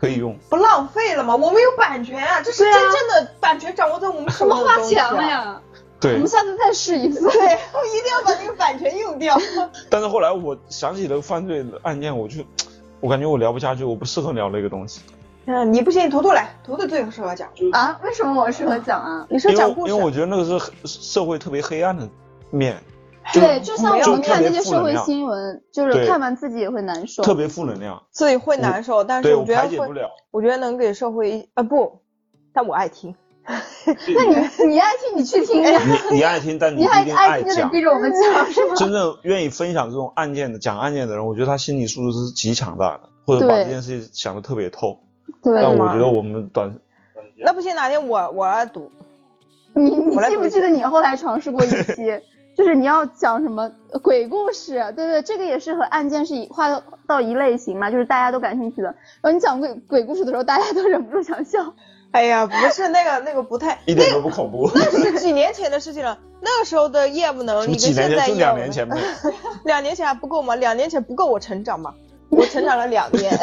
[0.00, 0.36] 可以用。
[0.48, 1.34] 不浪费了吗？
[1.36, 5.22] 我们有版权啊，这是真正的版权掌握在我们我手们花上的东西啊钱了。
[5.22, 5.62] 呀，
[6.00, 7.20] 对我们，下次再试一次。
[7.20, 9.38] 对，我一定要把这个版权用掉。
[9.88, 12.42] 但是后来我想起了犯罪的案件，我就，
[13.00, 15.00] 我感觉我聊不下去，我不适合聊那个东西。
[15.50, 17.98] 嗯，你不信，图图来，图图最适合讲，啊？
[18.04, 19.26] 为什么我适合讲啊？
[19.30, 20.04] 你说讲故事因为。
[20.04, 22.06] 我觉得那个是社会特别黑暗的
[22.50, 22.76] 面，
[23.32, 27.22] 对，就像我们看那些社会新闻，就是看完自己也会难受。
[27.22, 30.10] 特别负能量，自己会难受，但是我我觉得会，排解不了。
[30.30, 32.02] 我觉得能给社会啊不，
[32.52, 33.14] 但我爱听。
[33.48, 35.80] 那你你爱听你去听呀，
[36.10, 36.84] 你你爱听，但你。
[36.84, 38.74] 爱听就得逼着我们讲 是吗？
[38.76, 45.00] 真正愿意分享这种案件的、讲案件的人，我觉得他心理素质是极强大的，或者把这件事情想得特别透。
[45.42, 46.72] 但我觉得我们短，
[47.36, 48.90] 那不行，哪天我我来读。
[49.74, 52.20] 你你记不记得你后来尝试过一期，
[52.56, 53.70] 就是你要讲什么
[54.02, 54.92] 鬼故事？
[54.96, 58.88] 对对，这个也是和案件是一划到一类型嘛，就是大家都感兴趣的。
[59.20, 61.74] 然后你讲鬼鬼故事的时候，大家都忍不住想笑。
[62.10, 64.68] 哎呀，不是那个那个不太，一点都不恐怖。
[64.74, 66.18] 那是几年前的事情了。
[66.40, 68.10] 那个时候的业务能力跟现几年前？
[68.10, 68.96] 就在一样两年前嘛。
[69.64, 70.56] 两年前还不够吗？
[70.56, 71.94] 两年前不够我成长吗？
[72.30, 73.38] 我成长了两年。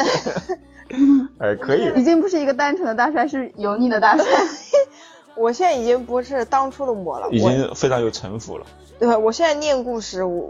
[1.38, 1.92] 哎，可以。
[1.96, 4.24] 已经不是一个单纯的大帅，是油腻的大帅。
[5.36, 8.66] 我现在已经不是当初的我了，已经非常有城府了。
[8.98, 9.14] 对？
[9.16, 10.46] 我现在念故事，我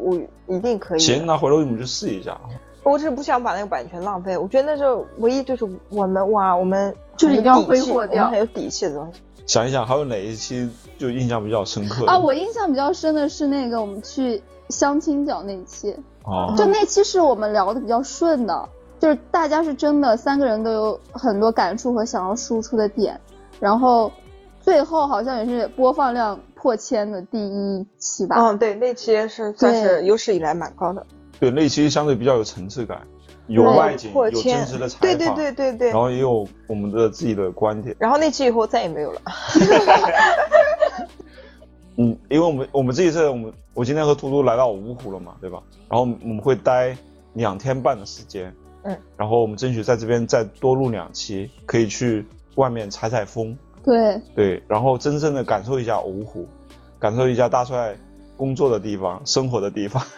[0.46, 1.00] 我一定可以。
[1.00, 2.38] 行，，那回头我们去试一下。
[2.84, 4.38] 我只是不想把那个版权浪费。
[4.38, 4.84] 我觉得那是
[5.18, 9.20] 唯一，就是我们哇，我们就是一定要挥霍掉我们很有底气的东西。
[9.44, 18.68] 想一想，还有哪一期就印象比较深刻啊，我印象比较深的是那个我们去相亲角那一期，哦就那期是我们聊的比较顺的，
[19.06, 23.20] 就是大家是真的三个人都有很多感触和想要输出的点，
[23.60, 24.10] 然后
[24.60, 28.34] 最后好像也是播放量破千的第一期吧。
[28.36, 31.06] 嗯，对，那期是算是有史以来蛮高的，
[31.38, 33.00] 对，那期相对比较有层次感，
[33.46, 36.00] 有外景，有破千真实的采访，对对对对对然。
[36.00, 37.94] 后也有我们的自己的观点。
[38.00, 39.20] 然后那期以后再也没有了。
[41.98, 45.62] 嗯，因为我们我们这一次我们我今天和图图来到芜湖了嘛，对吧？
[45.88, 46.96] 然后我们会待
[47.34, 48.52] 两天半的时间，
[48.86, 56.46] 嗯，然后我们争取在这边再多录两期，可以去外面采采风，对，对，然后真正的感受一下芜湖，
[56.98, 57.96] 感受一下大帅
[58.36, 60.02] 工作的地方、生活的地方，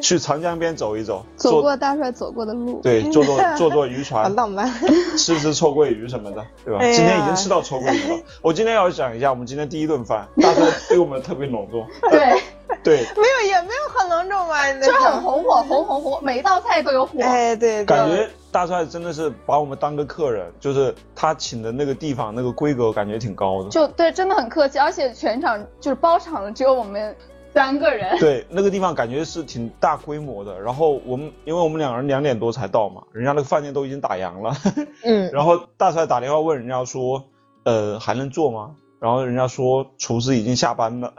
[0.00, 2.80] 去长江边走一走，走过大帅走过的路。
[2.82, 4.70] 对， 坐坐坐坐渔好船，浪漫。
[5.16, 6.80] 吃吃臭鳜鱼什么的，对吧？
[6.80, 8.18] 哎今天已经吃到臭鳜鱼了。
[8.42, 12.40] 我今天要讲一下我们今天第一顿饭，大帅对我们特别隆重，对，
[12.82, 14.72] 对，没有，也没有很隆重吧？
[14.74, 17.20] 就是很红火，红红火，每一道菜都有火。
[17.20, 23.70] 哎，对，对感觉大帅真的是把我们当个客人，就是他请的那个地方那个规格感觉挺高的。
[23.70, 27.14] 就对，真的很客气，而且全场就是包场的只有我们
[27.56, 28.18] 三个人。
[28.18, 30.60] 对，那个地方感觉是挺大规模的。
[30.60, 34.54] 然后我们因为我们两个人两点多才到嘛，人家那个饭店都已经打烊了。
[35.02, 37.24] 嗯， 然后大帅打电话问人家说，
[37.64, 38.76] 呃，还能做吗？
[39.00, 41.14] 然后人家说厨师已经下班了，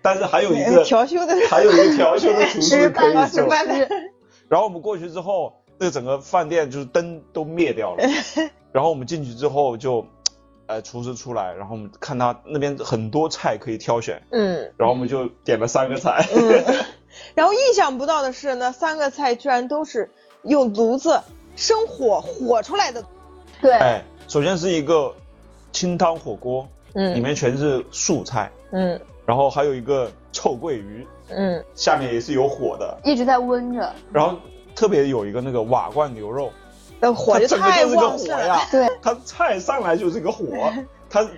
[0.00, 3.46] 但是还有一个调休的还有一个调休的厨师可以做。
[4.48, 8.04] 然后我们过去之后，那整个饭店就是灯都灭掉了。
[8.72, 10.06] 然后我们进去之后就，
[10.72, 14.72] 呃，厨师出来，然后我们看他那边很多菜可以挑选，嗯。
[14.78, 16.26] 然后我们就点了三个菜。
[16.34, 16.64] 嗯，
[17.36, 20.10] 然后意想不到的是，那三个菜居然都是
[20.44, 21.20] 用炉子
[21.56, 23.04] 生火火出来的。
[23.60, 25.14] 对，哎，首先是一个
[25.72, 33.94] 清汤火锅，嗯里面全是素菜，嗯然后还有一个臭鳜鱼，嗯，下面也是有火的，一直在温着。
[34.10, 34.38] 然后
[34.74, 36.50] 特别有一个那个瓦罐牛肉，
[37.02, 38.46] 那火就它整个太就是个火旺盛了。
[38.46, 40.72] 呀，对，它菜上来就是个火，
[41.10, 41.28] 它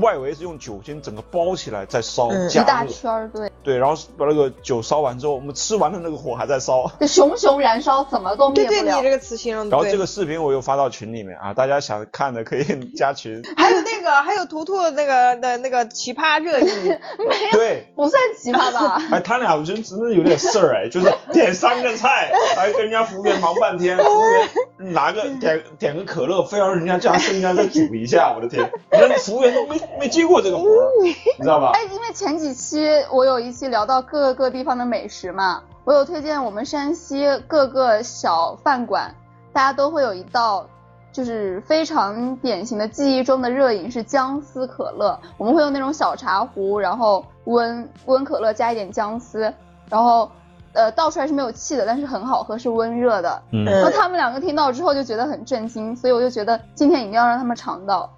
[0.00, 6.90] 外围是用酒精整个包起来再烧嗯一，大圈儿，对，对，然后把那个酒烧完之后，我们吃完的那个火还在烧。
[7.00, 8.80] 就熊熊燃烧，怎么都灭不了。
[8.82, 9.76] 对对你这个词形容的对。
[9.76, 12.64] 然后这个视频我又发到群里面啊，大家想看的可以
[12.96, 13.42] 加群。
[13.56, 16.96] 还有那个，还有图图那个的那个奇葩热议，
[17.52, 19.02] 对，不算奇葩吧？
[19.10, 31.70] 哎，他俩我觉得真的有点事儿哎，就是点三个菜，还跟人家服务员忙半天，服务员拿个点点个可乐，非要人家加生姜再煮一下，我的天，人家服务员都没 没接过这个活儿，你知道吧？
[31.74, 39.14] 哎，因为前几期我有一期聊到各个地方的美食嘛，我有推荐我们山西各个小饭馆，
[39.52, 40.66] 大家都会有一道。
[41.12, 49.52] 就是非常典型的记忆中的热饮是姜丝可乐，我们会用那种小茶壶，然后温温可乐加一点姜丝，
[49.88, 50.30] 然后
[50.72, 53.42] 呃倒出来是没有气的，但是很好喝，是温热的。
[53.50, 58.08] 嗯然后他们两个听到之后就觉得很震惊，所以我就觉得今天一定要让他们尝到。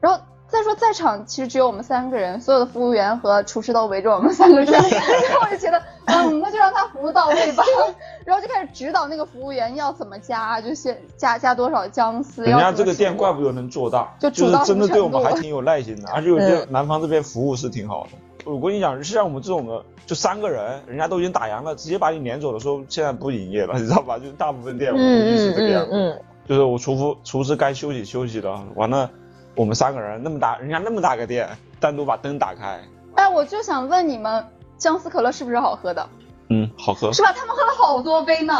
[0.00, 0.18] 然后
[0.50, 5.00] 再说在场其实只有我们三个人，所有的服务员和厨师都围着我们三个转， 然
[5.34, 7.62] 后我就觉得，嗯，那就让他服务到位吧。
[8.26, 12.44] 然后就开始指导那个服务员要怎么加，就先加加多少姜丝。
[12.44, 18.50] 人家这个店怪不得能做大，就就是真的对我们还挺有耐心的，而且我觉得嗯南方这边服务是挺好的。
[18.50, 24.18] 我跟你讲，像我们这种的，就三个人，人家都已经打烊了，直接把你撵走的时候，现在不营业了，你知道吧？
[24.18, 25.90] 就是大部分店我估计是这个样子。
[25.92, 29.08] 嗯嗯就是我厨夫厨师该休息休息了，完了
[29.60, 31.46] 我们三个人那么大，人家那么大个店，
[31.78, 32.80] 单独把灯打开，
[33.14, 34.42] 哎，我就想问你们，
[34.78, 36.08] 姜丝可乐是不是好喝的？
[36.48, 37.12] 嗯，好喝。
[37.12, 37.30] 是吧？
[37.36, 38.54] 他们喝了好多杯呢。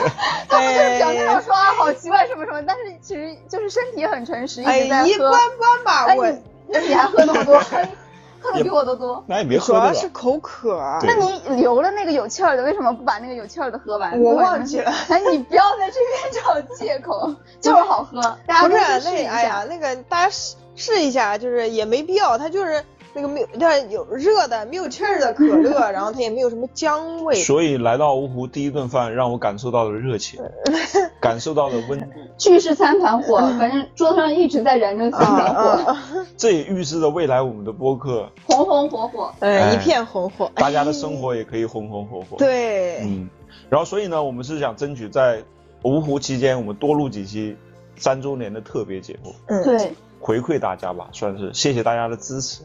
[0.48, 5.08] 他们就是表面上说啊好奇怪什么什么，但是其实就是身体很诚实，一哎，直在喝。
[5.08, 6.38] 一般般吧，哎，我你
[6.68, 7.76] 那你还喝那么多，喝
[8.40, 9.22] 喝 的比我都多。
[9.26, 10.80] 那也别主要是口渴。
[11.02, 14.18] 那你留了那个有气儿的，为什么不把那个有气儿的喝完？
[14.20, 14.90] 我忘记了。
[15.08, 22.82] 哎，你不要在这边找借口， 就是好喝，大家不是那，哎呀。，那个大家试试一下，就是也没必要，它就是
[23.12, 27.34] 那个没有，它有热的没有气儿的可乐， 然后它也没有什么姜味。
[27.34, 30.40] 所以来到芜湖第一顿饭，让我感受到了热情，
[31.20, 32.06] 感受到了温度，
[32.38, 35.96] 聚是三团火，反正桌子上一直在燃着三团火！
[36.36, 39.32] 这也预示着未来我们的播客，红红火火。
[39.40, 40.50] 一片红火。
[40.54, 43.28] 大家的生活也可以红红火火。，对，嗯，
[43.68, 45.42] 然后所以呢，我们是想争取在
[45.82, 47.56] 芜湖期间，我们多录几期
[47.96, 52.62] 三周年的特别节目，嗯，对，回馈大家吧，算是谢谢大家的支持。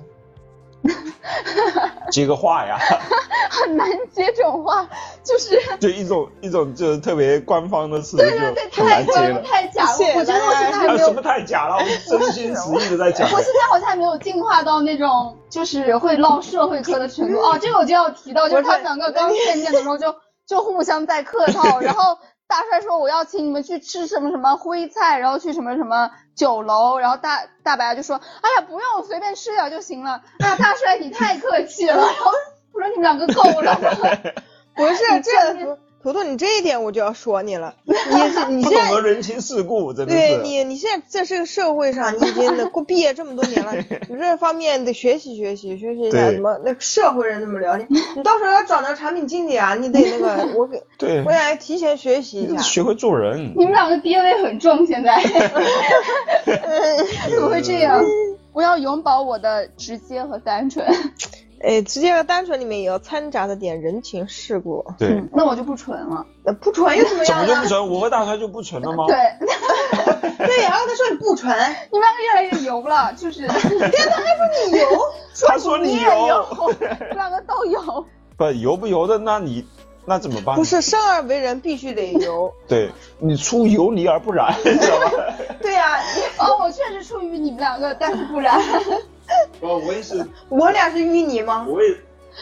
[2.11, 2.77] 接个话呀，
[3.49, 4.87] 很难接这种话，
[5.23, 9.03] 就是就一种一种就是特别官方的词，对对对，太。
[9.43, 9.97] 太假了。
[10.15, 11.77] 我觉得我现在还没有什么太假了？
[12.11, 13.29] 我真心实意的在讲。
[13.31, 17.57] 我现在好像还没有进化到那种就是会唠社会课的程度哦。
[17.59, 20.15] 这个我就要提到，就是他们两个刚见面的时候就
[20.47, 22.17] 就互相在客套， 然后
[22.55, 30.21] 大帅说我要请你们去吃什么什么徽菜，然后去什么什么酒楼，然后大大白就说哎呀不用，随便吃点就行了。
[30.39, 32.31] 哎呀大帅你太客气了， 然后
[32.71, 34.31] 我说你们两个够了吗？
[34.73, 35.53] 不是这
[36.05, 37.73] 图图图，你这一点我就要说你了。
[37.83, 37.93] 你
[38.29, 40.13] 是你不现在懂得人情世故，真的。
[40.13, 43.73] 对你，你现在在这个社会上，你已经的过毕业这么多年了，
[44.07, 47.87] 你这方面得学习学习，学习一下对怎么那个社会人怎么聊天。
[48.15, 52.61] 你到时候要找那个产品经理啊，你得那个 我给对我，想提前学习一下。
[52.61, 53.53] 学会做人。
[53.57, 55.19] 你们两个 DNA 很重，现在
[57.31, 57.99] 怎么会这样？
[58.53, 60.85] 我要永葆我的直接和单纯。
[61.65, 64.85] 哎，直接和单纯里面也要掺杂着点人情世故。
[64.99, 66.25] 对，嗯，那我就不纯了。
[66.43, 67.67] 那不纯又怎么样呢怎么就不？
[67.69, 67.89] 纯？
[67.89, 69.05] 我和大川就不纯了吗？
[69.09, 69.17] 对，
[70.45, 71.51] 对然后，他说你不纯，
[71.91, 73.47] 你们两个越来越油了，就是。
[73.49, 74.87] 他还说你油。
[75.47, 78.05] 他说你你也油有，，我们两个都油。
[78.37, 79.65] 不油不油的，那你
[80.05, 80.55] 那怎么办？
[80.55, 82.53] 不是生而为人必须得油。
[82.67, 85.11] 对你出油泥而不染，知道吧？
[85.61, 85.99] 对呀、
[86.37, 88.61] 哦，我确实出于你们两个，但是不然。
[89.59, 91.65] 不， 我也是，我俩是淤泥吗？
[91.67, 91.95] 我也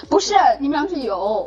[0.09, 1.45] 不是，你们俩是油，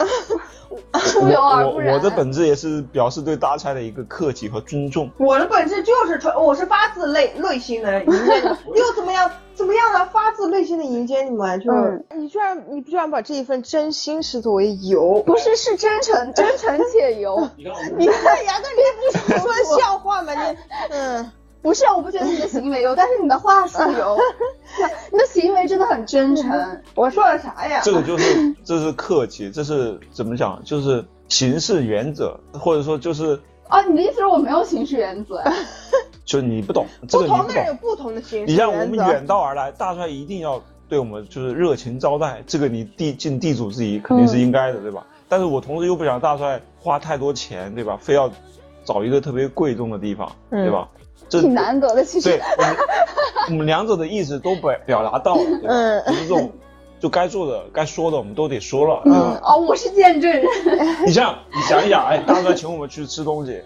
[1.04, 1.94] 出油而我 不染。
[1.94, 5.10] 我的本质也是表示对大差的一个客气和尊重。
[5.18, 9.28] 我的本质就是纯，我是发自内内心的迎接你们，又怎么样？
[9.54, 10.06] 怎么样呢？
[10.12, 17.48] 发自内心的迎接你们，就是、你居然你居然把这一份真心视作为油，不是是真诚，真诚且油。
[17.56, 20.32] 你看我们你看呀，那你不是说笑话吗？
[20.34, 20.56] 你
[20.90, 21.32] 嗯，
[21.62, 24.16] 不是，我不觉得你的行为有， 但是你的话术有。
[25.10, 26.80] 你的行为真的很真诚。
[26.94, 27.80] 我说了啥呀？
[27.82, 30.62] 这个就是这是客气，这是怎么讲？
[30.64, 33.38] 就是行事原则，或者说就是
[33.68, 35.42] 啊，你的意思是我没有行事原则？
[36.24, 37.74] 就是你不懂这不个不同的人有。
[37.74, 45.06] 不同的形式你像我们远道而来，大帅一定要对我们就是热情招待，这个你地尽地主之谊肯定是应该的，对吧？
[45.28, 47.96] 但是我同时又不想大帅花太多钱，对吧？
[48.00, 48.30] 非要
[48.84, 50.88] 找一个特别贵重的地方，对吧？
[51.28, 52.40] 这挺难得的，其实对。
[52.56, 52.76] 我们
[53.48, 55.68] 我们两者的意思都表表达到了，对吧？
[55.68, 56.52] 嗯就是这种
[56.98, 59.38] 就该做的、该说的我们都得说了，对嗯？
[59.42, 60.44] 哦，我是见证人。
[61.06, 63.60] 你想，你想一想，哎，大哥请我们去吃东西，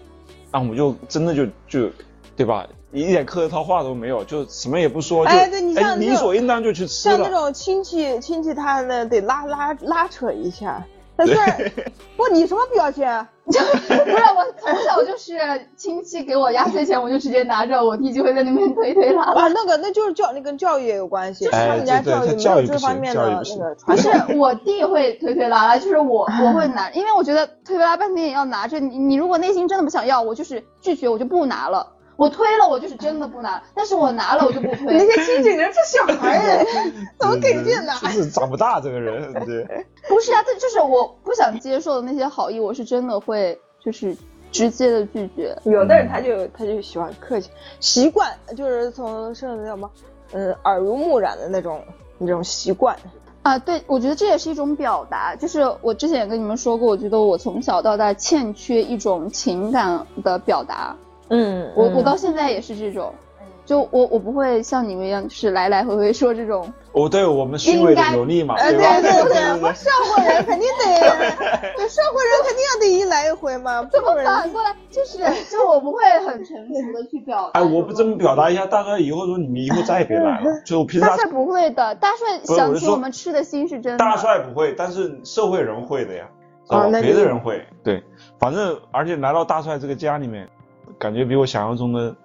[0.51, 1.89] 那我们就真的就就，
[2.35, 2.67] 对吧？
[2.91, 7.17] 一点客套话都没有，就什么也不说，就哎对你像理所应当就去吃了。
[7.17, 10.85] 像那种亲戚亲戚他呢得拉拉拉扯一下，
[11.25, 11.71] 但是
[12.17, 13.05] 不，你什么表情？
[13.51, 15.37] 就不是我从小就是
[15.75, 19.43] 亲戚给我压岁钱，我就直接拿着，我弟就会在那边推推拉拉。
[19.43, 23.75] 啊，那个那就是教，那跟教育也有关系，就是他们家教育没有这方面的那个。
[23.85, 28.79] 不是我弟会推推拉拉，就是我我会拿，因为我觉得推推拉半天也要拿着。
[28.79, 31.85] 你你如果内心真的不想要，我就是拒绝，我就不拿了。
[32.21, 34.85] 我推了，我就是真的不拿，但是我拿了，我就不推。
[34.85, 36.65] 那些亲戚人是小孩儿，
[37.19, 37.95] 怎么给劲拿？
[37.99, 39.65] 就是长不大这个人，对。
[40.07, 44.15] 不是啊，这就是我不想接受的那些好意，我是真的会就是
[44.51, 45.57] 直接的拒绝。
[45.65, 47.49] 有的人他就他就喜欢客气，
[47.79, 49.89] 习惯就是从是叫什么，
[50.33, 51.83] 嗯，耳濡目染的那种
[52.19, 52.95] 那种习惯。
[53.41, 60.95] 啊，对，我觉得这也是一种表达，就是我之前也跟你们说过，我觉得我从小到大欠缺一种情感的表达。
[61.31, 63.13] 嗯，我我到现在也是这种，
[63.65, 66.71] 就我我不会像你们一样，就是来来回回说这种。
[66.91, 68.99] 哦，对我们虚伪的有力嘛，对吧？
[68.99, 70.99] 对对对，社会人肯定得，
[71.77, 73.81] 对社会人肯定要得一来一回嘛。
[73.85, 74.75] 怎么反过来？
[74.89, 75.19] 就是
[75.49, 77.61] 就我不会很成熟的去表达。
[77.61, 80.51] 哎，我不这么表达一下，大帅以后说你们以后再也别来了。
[80.65, 83.97] 就平时大帅不会的，大帅想请我们吃的心是真的。
[83.97, 86.27] 大帅不会，但是社会人会的呀，
[86.67, 87.65] 哦，别的人会。
[87.81, 88.03] 对，
[88.37, 90.45] 反正而且来到大帅这个家里面。
[91.01, 92.15] 感觉比我想象中的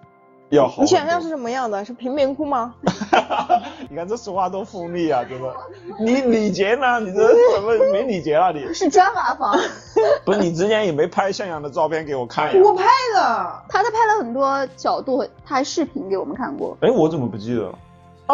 [0.51, 0.83] 要好。
[0.83, 1.83] 你想象是什么样的？
[1.83, 2.75] 是贫民窟吗？
[3.89, 5.51] 你看这说话多锋利啊，真的。
[5.99, 7.01] 你礼节呢？
[7.01, 8.53] 你这怎么没礼节了？
[8.53, 9.57] 你 是砖瓦房。
[10.27, 12.61] 不是你之前也没拍向阳的照片给我看呀？
[12.63, 16.77] 我拍的，他他拍了很多角度，他还视频给我们看过。
[16.83, 17.79] 哎，我怎么不记得了？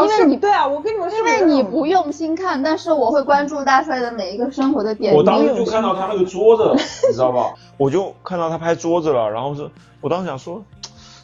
[0.00, 5.14] 因为你对啊，我跟你说，因为你不用心看，但是我会关注大帅的每一个生活的点。
[5.14, 6.72] 我当时就看到他那个桌子，
[7.08, 7.52] 你知道吧？
[7.76, 9.70] 我就看到他拍桌子了，然后是，
[10.00, 10.64] 我当时想说，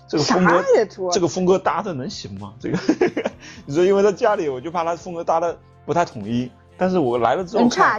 [0.07, 0.65] 这个风格，
[1.13, 2.53] 这个风格搭的能行吗？
[2.61, 2.79] 这个，
[3.65, 5.57] 你说，因为在家里，我就怕他风格搭的
[5.87, 7.99] 不太统一，但是我来了之后，差，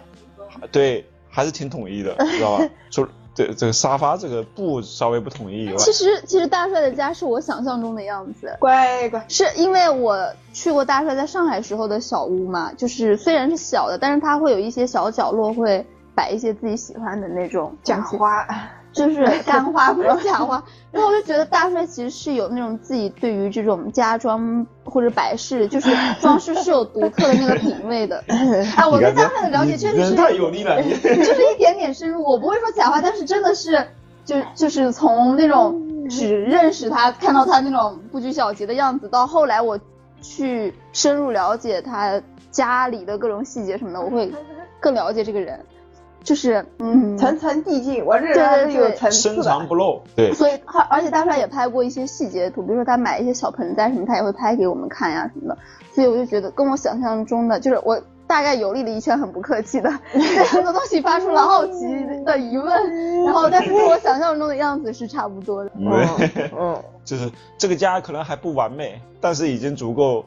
[0.71, 2.69] 对，还是挺统一的，知道吧？
[2.91, 3.07] 就。
[3.33, 5.75] 这这个沙发这个布稍微不统一。
[5.77, 9.23] 其实其实大帅的家是我想象中的样子，乖乖。
[9.27, 10.17] 是因为我
[10.53, 18.45] 去过大帅在上海时候的小屋嘛，就是虽然是小的，但是他会有一些小角落会摆一些自己喜欢的那种假花。
[18.91, 28.17] 就是 干花不是假花，然后我就觉得大帅其实是有那种自己对于这种家装或者摆饰，就是装饰是有独特的那个品味的。
[28.75, 32.23] 啊， 我对大帅的了解确实是太有力了， 就是一点点深入。
[32.23, 33.87] 我不会说假话，但是真的是
[34.25, 39.79] 就就是从那种只认识他，看到他那种不拘小节的样子，到后来我
[40.21, 42.19] 去深入了解他
[42.51, 44.31] 家里的各种细节什么的，我会
[44.79, 45.59] 更了解这个人。
[46.29, 49.99] 就是嗯，层层递进，我这人有层次深藏不露。
[50.15, 55.57] 对，所以他而且大帅也拍过一些细节图，比如说他买一些小盆栽什么，他也会拍给我们看呀什么的。
[55.91, 61.87] 所以我就觉得跟我想象中的，就是我大概游历了一圈，很不客气的 对很多东西发出了好奇
[62.23, 65.71] 的疑问，然后但是跟我想象中的样子是差不多的。
[65.75, 67.27] 嗯， 就是
[67.57, 70.23] 这个家可能还不完美，但是已经足够。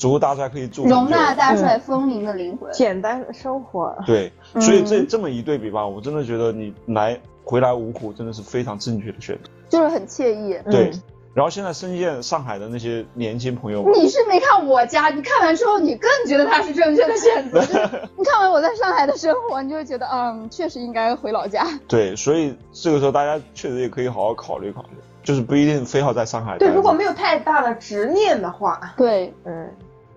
[0.00, 3.94] 足够大帅可以住，容纳大帅丰盈的灵魂，简单的生活。
[4.06, 10.58] 对，所以这这么一对比吧，我真的觉得你来回来五虎真的是非常正确的选择，就是很惬意。
[10.70, 10.90] 对，
[11.34, 17.60] 然后现在深陷上海的那些年轻朋友，你是没看我家，你看完之后你更觉得他是正确的选择。
[18.16, 21.66] 你看完我在上海的生活，你就会觉得，嗯，确实应该回老家。
[21.86, 26.56] 对，所以这个时候大家确实也可以好好考虑考虑，就是不一定非要在上海。
[26.56, 29.68] 对，如果没有太大的执念的话，对，嗯。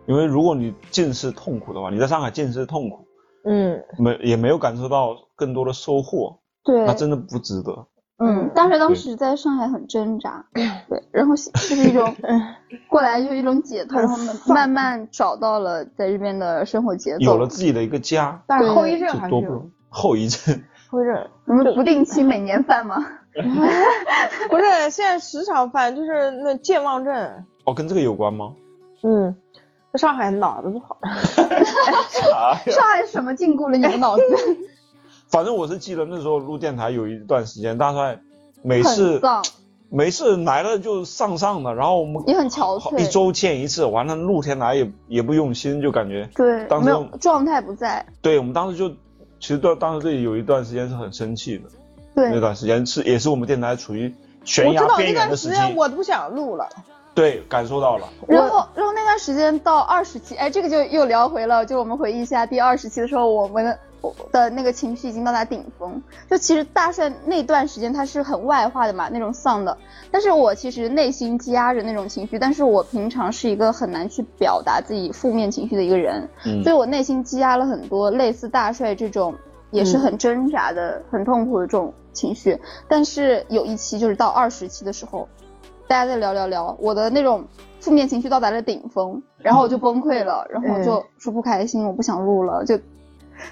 [0.05, 3.05] 因为如果你近视痛苦的话，你在上海近视痛苦，
[3.45, 7.87] 嗯，没也没有感受到更多的收获，对，那真的不值得。
[8.19, 10.63] 嗯，但是当时在上海很挣扎，对，
[11.11, 12.15] 然后就是一种，
[12.87, 14.15] 过来就是一种解脱，然后
[14.53, 18.41] 慢慢找到了在这边的生活节奏，有了自己的一个家。
[18.47, 19.33] 但是后遗症还是
[19.89, 21.27] 后遗症，后遗症。
[21.45, 22.95] 你们不定期每年犯吗？
[24.49, 27.13] 不是，现在时常犯，就是那健忘症。
[27.65, 28.53] 哦，跟这个有关吗？
[29.01, 29.35] 嗯。
[29.97, 30.97] 上海脑子不好，
[32.65, 34.23] 上海什么禁锢了你的脑子？
[35.29, 38.19] 反正我是记得那时候录电台有一段时间，大帅
[38.63, 39.21] 每次
[39.89, 48.03] 每次来了就上上的，然后我们也很憔悴，一周见一次，完了露天来也也不用心，就感觉对，当时状态不在。
[48.21, 48.89] 对我们当时就
[49.39, 51.65] 其实当当时这里有一段时间是很生气的，
[52.15, 54.13] 对那段时间是也是我们电台处于
[54.43, 56.67] 悬崖边缘的时间，我都不想录了。
[57.15, 58.07] 对，感受到了。
[58.27, 63.77] 然后，然后那段时间到二十期，哎，这个就又聊回了，就我们回忆一下第二十期的时候，我们
[64.31, 66.01] 的那个情绪已经到达顶峰。
[66.29, 69.77] 就其实大帅那段时间他是很外化的嘛，那种丧的。
[70.09, 76.27] 但是我其实内心积压着那种情绪，但是我平常是一个很难去表达自己负面情绪的一个人，
[76.63, 79.35] 所以我内心积压了很多类似大帅这种
[79.69, 82.59] 也是很挣扎的、很痛苦的这种情绪。
[82.87, 85.29] 但是有一期就是到二十期的时候，
[85.93, 87.45] 大家在聊聊聊，我的那种
[87.79, 92.75] 负面情绪到达了顶峰，然后我就崩溃了，然后我就说不开心，我不想录了，就。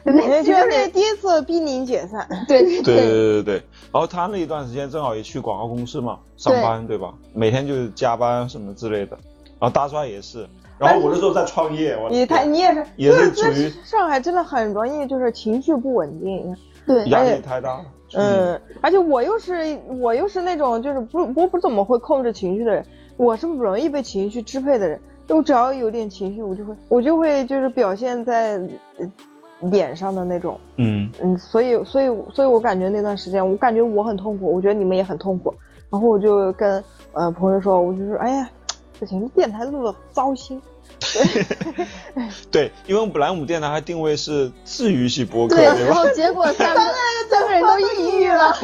[0.04, 3.56] 那就是那第一次濒临解散，对 对对对对。
[3.94, 7.14] 然后他那一段时间正好也去广告公司嘛上班，对吧？
[7.32, 9.16] 每天就是加班什么之类的。
[9.60, 10.50] 然后大帅也是。
[10.80, 17.80] 然后我那时候在创业，我你他你也是也是处于上海真的很容易就是情绪不稳定，对压力太大。
[18.16, 22.86] 嗯，而且我又是我又是那种就是不我不怎么会控制情绪的人，
[23.18, 25.00] 我是不容易被情绪支配的人。
[25.30, 28.60] 我只要有点情绪，我就会我就会就是表现在。
[29.70, 35.54] 脸上的那种，嗯嗯，所以所以所以我感觉那段时间，我感觉我很痛苦，我觉得你们也很痛苦，
[35.92, 36.84] 然后我就跟
[37.14, 38.50] 呃朋友说，我就说，哎呀，
[38.98, 40.60] 不行，电台录的糟心。
[42.52, 46.82] 对，因为本来我们电台还定位是治愈系播客，对，然后结果三个
[47.30, 48.56] 三个人都抑郁了。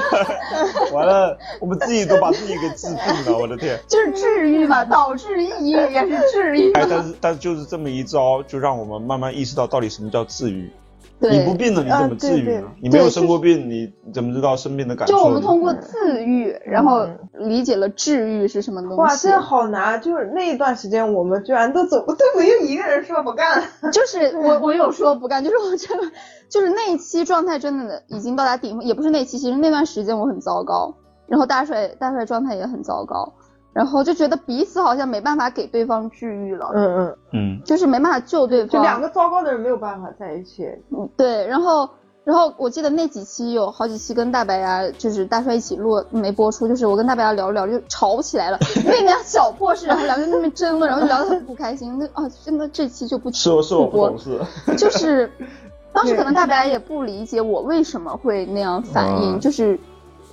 [0.94, 3.80] 完了，我们自己都把自己给治病了，我的天。
[3.88, 6.72] 就是治愈嘛，导致抑郁也是治愈。
[6.74, 10.72] 哎，但是但是就是这么一招，就让我们慢慢意识到到底什么叫治愈。
[11.20, 12.68] 你不病了，你怎么治愈呢？
[12.80, 15.16] 你没有生过病，你怎么知道生病的感受？
[15.16, 18.98] 就我们通过自愈，然后理解了治愈是什么东西。
[18.98, 20.00] 哇，真的好难！
[20.00, 23.64] 就是那一段时间，我们居然都走，都没有一个人说不干。
[23.92, 26.12] 就是我，我有说不干，就是我真的，
[26.50, 30.96] 就是那一期状态真的已经到达顶峰，也不是那期，其实那段时间我很糟糕，
[31.28, 33.34] 然后大帅大帅状态也很糟糕。
[33.78, 40.66] 然后就觉得彼此好像没办法给对方治愈了，嗯嗯嗯，就是没办法救对方，就两个糟糕的人没有办法在一起。
[40.90, 41.46] 嗯，对。
[41.46, 41.88] 然后，
[42.24, 52.00] 然后我记得那几期有好几期跟大白牙就是大帅一起录没播出，就是我跟大白牙聊着聊着就吵起来了，因为那俩小破事，然后两个人那边争了，然后就聊得很不开心。
[52.00, 54.40] 那啊，真的这期就不是我是我不懂事，
[54.76, 55.32] 就是
[55.94, 59.80] 当时可能大白牙也不理解我为什么会那样反应，就是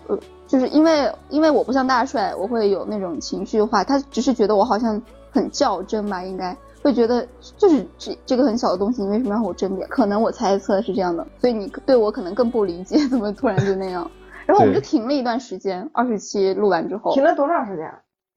[0.07, 0.19] 呃。
[0.47, 7.27] 就是因为因为我不像大帅，我会有那种情绪化，他只是觉得我好像很较真吧，应该会觉得
[7.57, 9.89] 就是这这个很小的东西，你为什么要和我争辩？
[9.89, 14.11] 可能我猜测是这样的，所以你对我可能更不理解，怎么突然就那样？
[14.47, 17.91] 然后我们就停了一段时间，二十期录完之后停了多长时间？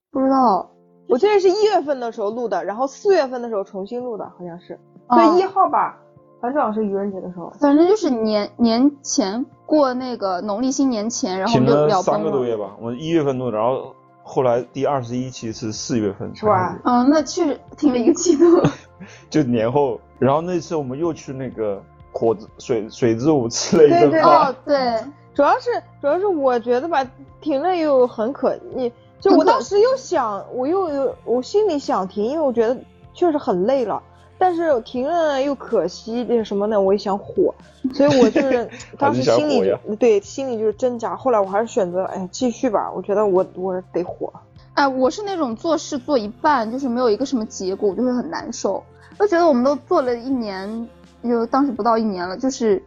[0.09, 0.71] 不知道，
[1.09, 4.79] 我记得是一月份的时候录的，然后四月份的时候重新录的，好像是
[5.09, 5.97] 对一号吧。
[6.39, 12.75] 很正好是愚人节的时候，反正就是年年前过那个农历新年前，然后就聊三个多月吧。
[12.79, 16.77] 我们一月份录，然后后来第二十一期是四月份，是吧？
[16.83, 18.45] 嗯，那确实停了一个季度。
[19.29, 21.81] 就年后，然后那次我们又去那个
[22.11, 24.23] 火水水之舞吃了一顿饭。
[24.23, 24.99] 哦，对，
[25.35, 25.69] 主要是
[26.01, 27.05] 主要是我觉得吧，
[27.39, 32.75] 停了又很可你就我当时又想，我又有我心里想停，因为我觉得
[33.13, 34.01] 确实很累了。
[34.38, 36.79] 但是停了又可惜，那什么呢？
[36.79, 37.53] 我也想火，
[37.93, 41.15] 所以我就是 当时心里对心里就是挣扎。
[41.15, 44.31] 后来我还是选择哎继续吧，我觉得我我得火。
[44.75, 48.83] 哎，我是那种做事做一半就是没有一个什么结果，我就会很难受。
[49.17, 50.88] 我觉得我们都做了一年，
[51.23, 52.81] 就当时不到一年了，就是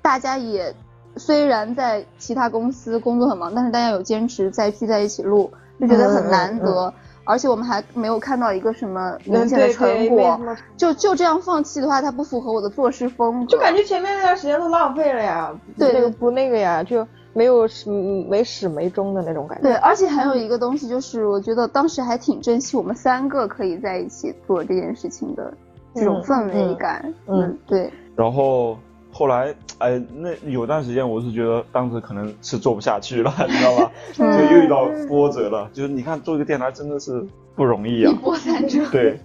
[0.00, 0.72] 大家也
[1.16, 5.50] 虽然在其他公司工作很忙，但是大家有坚持再聚在一起录，
[5.80, 6.94] 就觉得很难得。
[7.24, 10.38] 而且我们还没有看到一个什么明显的成果，
[10.76, 19.62] 就就这样放弃的话，它不符合我的做事风格，就感觉前面那段时间都浪费了呀，对，不那个呀，就没有始没始没终的那种感觉。
[19.62, 25.52] 对，而且还有一个东西就是，我觉得当时还挺珍惜我们三个可以在一起做这件事情的
[25.94, 27.12] 这种氛围感。
[27.26, 27.92] 嗯，对。
[28.16, 28.76] 然后。
[29.14, 33.90] 后来，哎，那有段时间我是觉得当时可能是做不下去了，你知道吧？
[34.14, 35.68] 就又遇到波折了。
[35.72, 37.26] 就是你看做一个电台真的是
[37.56, 38.88] 不容易啊，一波三折。
[38.90, 39.18] 对，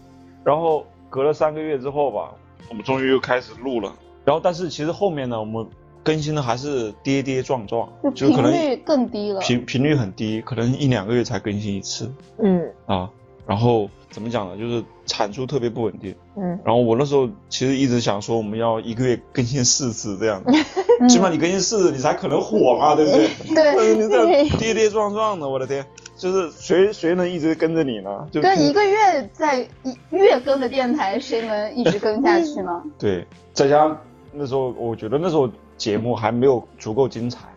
[0.44, 2.32] 然后隔了三个月之后吧，
[2.70, 3.94] 我们终于又开始录了。
[4.26, 5.66] 然后但是其实后面呢，我们
[6.04, 12.12] 更新的还是跌跌撞撞，就可能频率更低了，频频率很低，可能一两个月才更新一次。
[12.40, 13.10] 嗯啊，
[13.48, 14.58] 然后怎么讲呢？
[14.58, 16.14] 就是产出特别不稳定。
[16.36, 20.52] 嗯，然后我那时候其实一直想说，我们要一个月更新四次这样子，
[21.08, 23.30] 起码你更新四次，你才可能火嘛，对不对？
[23.56, 25.86] 对， 你这跌跌撞撞的，我的天，
[26.18, 28.28] 就是谁谁能一直跟着你呢？
[28.32, 32.84] 就跟一个月在一月更的电台，谁能一直更下去呢？
[33.00, 33.98] 对，再加上
[34.34, 37.48] 那时候，我觉得那时候节目还没有足够精彩，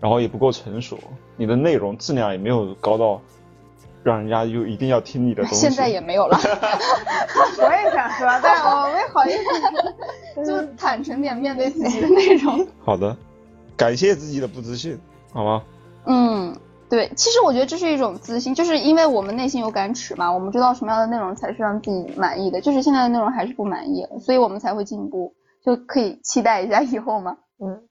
[0.00, 0.98] 然后也不够成熟，
[1.36, 3.20] 你的内容质量也没有高到。
[4.06, 6.38] 让人家又一定要听你的东西，现在也没有了。
[7.58, 12.64] 我也想说，但我没好意思，就坦诚点面对自己的内容。
[12.86, 13.16] 好的，
[13.76, 14.96] 感谢自己的不自信，
[15.32, 15.64] 好吗？
[16.04, 16.56] 嗯，
[16.88, 25.34] 对，其实我觉得这是一种自信，就是因为我们内心有感尺嘛，我们知道什么样的内容才是让自己满意的，就是现在的内容还是不满意，所以我们才会进步，
[25.64, 27.38] 就可以期待一下以后嘛。
[27.58, 27.82] 嗯，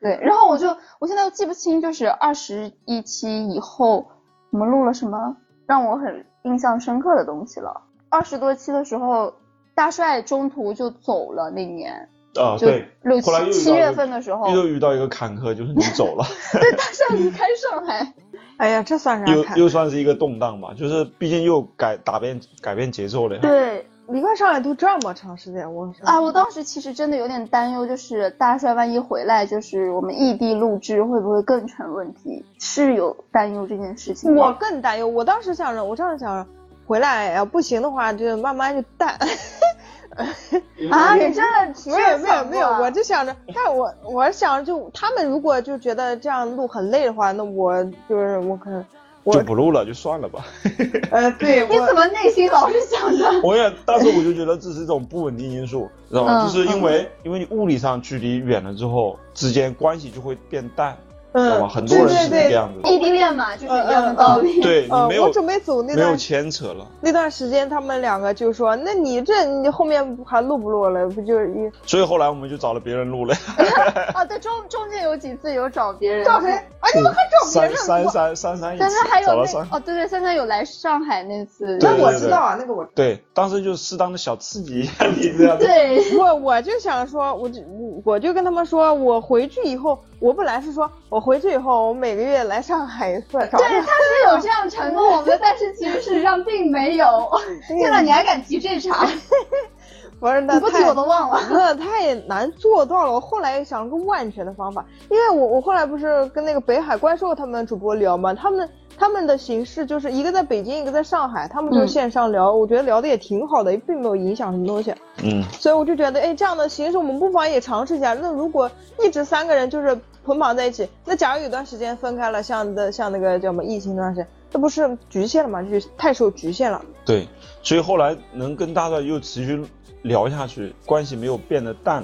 [0.00, 4.12] 对，然后我就我现在都记不清，就是二十一期以后
[4.56, 5.36] 我们录了什么
[5.66, 7.82] 让我很印象深刻的东西了。
[8.08, 9.34] 二十多期的时候，
[9.74, 16.24] 大帅中途就走了，那年啊，就对，六七七月份的时候，又遇到一个坎坷，就是你走了，
[16.58, 18.14] 对大帅离开上海，
[18.56, 19.44] 哎呀，这算啥又？
[19.56, 23.42] 又算是一个动荡吧，就是毕竟又改打变改变节奏了呀。
[23.42, 23.86] 对。
[24.08, 32.44] 离开上海都这么长时间，我啊，我当时其实真的有点担忧，就是大帅万一回来，就是我们异地录制会不会更成问题？
[32.58, 34.34] 是有担忧这件事情。
[34.34, 35.06] 我更担忧。
[35.06, 36.50] 我当时想着，我当时想着，
[36.86, 39.18] 回来要不行的话，就慢慢就淡。
[40.90, 48.95] 啊，你真的没有没有没有，我就就想着，但我我想就他们如果就觉得这样录很累的话，那我就是我可能我
[49.34, 50.44] 就不录了，就算了吧。
[51.10, 53.24] 呃对 你怎么内心老是想着？
[53.42, 56.44] 我也当时我就觉得这是一种不稳定因素，知道吗？
[56.44, 60.96] 嗯就是因为因为你物理上距离远了之后，之间关系就会变淡，
[61.38, 61.66] 知道吗？
[61.66, 64.60] 嗯很多人是这个对对对样子的，异地恋嘛，就是一样的道理。
[64.60, 71.06] 呃对你没有我准备走那段没有牵扯了，那段时间，他们两个就说，那你这你后面还录不录了？
[71.08, 73.34] 不就是一所以后来我们就找了别人录了。
[74.14, 76.50] 啊，对，中中间有几次有找别人，找谁？
[76.52, 77.76] 啊，你们还找别三人？
[77.76, 82.84] 三三三三三但是还有那哦，对对，三三有来上海那次，那我知道啊，那个我。
[82.94, 85.64] 对，当时就适当的小刺激一下你这样子。
[85.64, 87.60] 对，我我就想说，我就
[88.04, 97.30] 我就跟他们说，我回去以后，我本来是说我回去以后，我每个月来上海一次，找对，他是有这样承诺我们的，但是其实事实上并没有。
[97.68, 99.06] 天呐，你还敢提这茬？
[100.18, 101.40] 不是那不提太我都忘了。
[101.50, 103.12] 那太难做到了。
[103.12, 114.94] 我后来想了个万全的方法，因为我我后来不是跟那个北海怪兽他们主播聊嘛，他们他们的形式就是一个在北京，一个在上海，他们就嗯线上聊，我觉得聊的也挺好的，也并没有影响什么东西。
[115.22, 118.14] 嗯，所以我就觉得，哎，这样的形式我们不妨也尝试一下。
[118.14, 118.70] 那如果
[119.02, 125.62] 一直三个人就是捆绑在一起，那假如有段时间分开了，像的像那个叫什么疫情那段时间，这不是局限了吗？
[125.62, 126.82] 就是太受局限了。
[127.04, 127.28] 对，
[127.62, 129.62] 所以后来能跟大帅又持续
[130.06, 132.02] 聊下去，关系没有变得淡，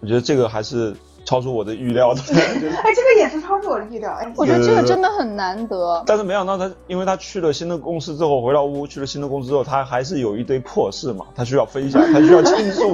[0.00, 0.94] 我觉得这个还是
[1.24, 2.20] 超出我的预料的。
[2.34, 4.12] 哎，这个也是超出我的预料。
[4.12, 6.02] 哎，我觉得这个真的很难得。
[6.06, 12.92] 但是没想到他，因为他去了新的公司之后，回到屋去了新的公司之后，他还是有一堆破事嘛，他需要分享， 他需要倾诉，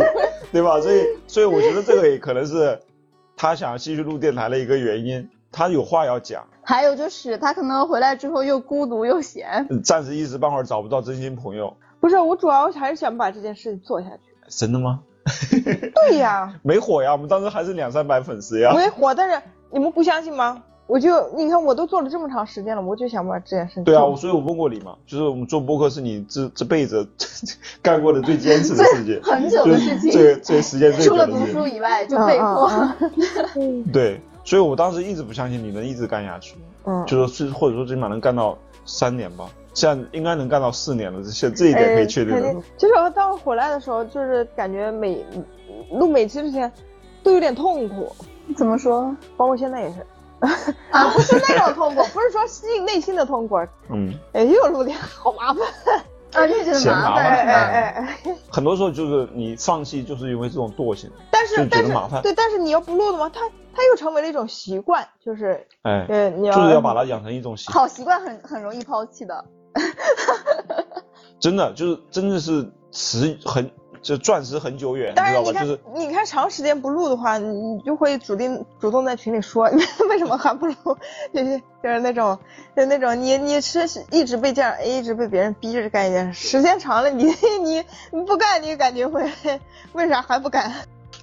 [0.53, 0.80] 对吧？
[0.80, 2.78] 所以，所以我觉得这个也可能是
[3.36, 9.66] 他想继续录电台的一个原因，他有话要讲，还有就是他可能回来之后又孤独又闲。
[9.82, 11.76] 暂时一时半会儿找不到真心朋友。
[12.00, 14.32] 不是，我主要还是想把这件事情做下去。
[14.57, 15.00] 真的吗？
[16.09, 18.88] 对呀， 没火呀，我们当时还是两三百粉丝呀没。
[18.88, 19.40] 火，但是
[19.70, 20.62] 你们不相信吗？
[20.88, 27.09] 我就你看，我都做了这么长时间了，我就想把这件事情对啊，我所以我问过你嘛，就是我们做播客是你这这辈子
[27.80, 31.55] 干过的最坚持的事情，很久的事情最最时间最除了久的事情。
[31.55, 32.68] 读书以外，就被迫。
[33.55, 42.62] 嗯对，所以我当时一直不相信你能一直干下去，嗯，就是或者说最起码能干到三年吧，现在应该能干到四年了，这现这一点可以确定。
[42.77, 45.25] 就是我当时回来的时候，就是感觉每
[45.91, 46.70] 录每期之前
[47.23, 48.14] 都有点痛苦，
[48.57, 50.07] 怎么说包括现在也是。
[50.91, 51.09] 啊？
[51.14, 53.57] 不是那种痛苦， 不是说心内心的痛苦，
[53.91, 55.62] 嗯，哎，又录点好麻烦。
[56.35, 57.53] 啊，就觉得嫌麻烦烦是吧？
[57.53, 57.83] 哎
[58.25, 63.41] 哎，很多时候就是你放弃，就是因为这种惰性，但是就觉但是得麻烦对，但是你要不录的话，它
[63.73, 67.79] 它又成为了一种习惯，就是哎，呃你要就是要把它养成一种习惯。
[67.79, 69.45] 好习惯很很容易抛弃的。
[71.41, 73.70] 真的就是真的是持很
[74.01, 75.59] 就钻石很久远，你但是你知道吧？
[75.61, 79.64] 看，就是你看长时间不录的话，你你就会主定主动在群里说
[80.11, 80.75] 为什么还不录，
[81.33, 82.39] 就是就是那种
[82.77, 87.25] 就那种你你是一直被这样一直被别人逼着干一件事，时间长了你
[87.62, 89.23] 你 你不干你感觉会
[89.93, 90.73] 为啥还不干？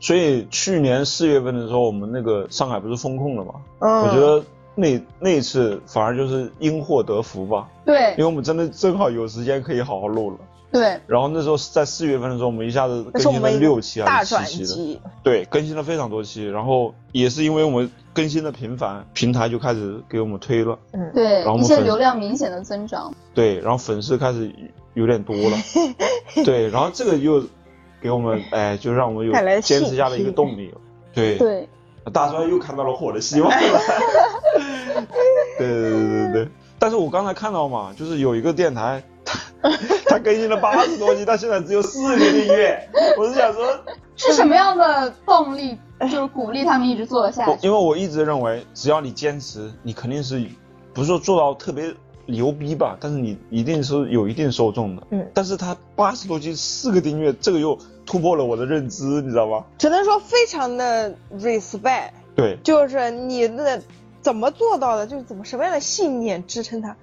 [0.02, 3.54] 所以去年四月份的时候，我们那个上海不是封控了嘛？
[3.80, 4.41] 嗯，我觉得
[4.76, 10.38] 那那一次反而就是因祸得福吧，对因为我们真的正好有时间可以好好录了。
[10.72, 16.45] 对，然后那时候在四月份的时候，我们一下子更新了六期还是七期的，对，更新了非常多期。
[16.45, 23.11] 然后也是因为我们更新的频繁，平台就开始给我们推了，嗯，对然后我们粉流量明显的增长。
[23.34, 24.53] 对，然后粉丝开始
[24.93, 25.57] 有点多了，
[26.45, 27.43] 对，然后这个又
[27.99, 30.78] 给我们哎，就让我们有坚持下的一个动力了，
[31.15, 31.67] 对，对，
[32.14, 33.80] 大专又看到了火的希望 了。
[35.58, 36.50] 对对对对对。
[36.78, 39.70] 但是我刚才看到嘛，就是有一个电台，它
[40.06, 42.89] 它更新了八十多集，到现在只有四个订阅。
[43.18, 43.66] 我是想说，
[44.16, 47.68] 是什么样的动力，就是鼓励他们一直做下去？
[47.68, 50.41] 因为我一直认为，只要你坚持，你肯定是
[50.93, 51.93] 不是说做到特别
[52.30, 55.03] 牛逼吧，但是你一定是有一定受众的。
[55.11, 59.65] 嗯但是他八十多期四个订阅，这个又突破了我的认知，你知道吧？
[59.77, 63.82] 只能说非常的 respect，对，就是你的
[64.21, 65.05] 怎么做到的？
[65.07, 66.95] 就是怎么什么样的信念支撑他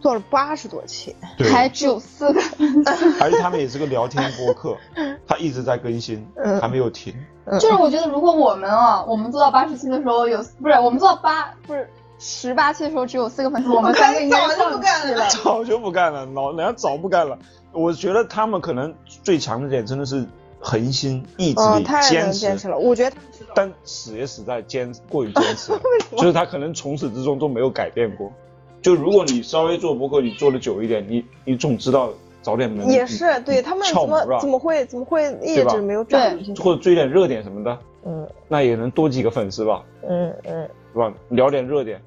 [0.00, 1.14] 做了八十多期？
[1.36, 2.40] 对，还只有四个，
[3.20, 4.76] 而且他们也是个聊天播客，
[5.26, 7.14] 他一直在更新，嗯还没有停。
[7.60, 11.88] 就是我觉得如果我们啊，我们做到八十期的时候有，不是我们做到八不是
[12.18, 15.28] 十八期的时候只有四个粉丝，我们三个应该早就不干了。
[15.42, 17.38] 早就不干了，老人家早不干了。
[17.72, 18.92] 我觉得他们可能
[19.22, 20.26] 最强的点真的是
[20.58, 22.76] 恒心、意志嗯，力、太能坚坚持了。
[22.76, 23.16] 我觉得
[23.54, 25.72] 但死也死在坚过于坚持，
[26.16, 28.32] 就是他可能从始至终都没有改变过。
[28.80, 32.10] 就如果你稍微做博客，你做的久一点，你你总知道
[32.42, 36.38] 早点门也是对他们怎么怎么会怎么会一直没有转？
[36.58, 41.12] 或者追点热点什么的，嗯那也能多几个粉丝吧，嗯嗯，是吧？
[41.28, 42.00] 聊点热点，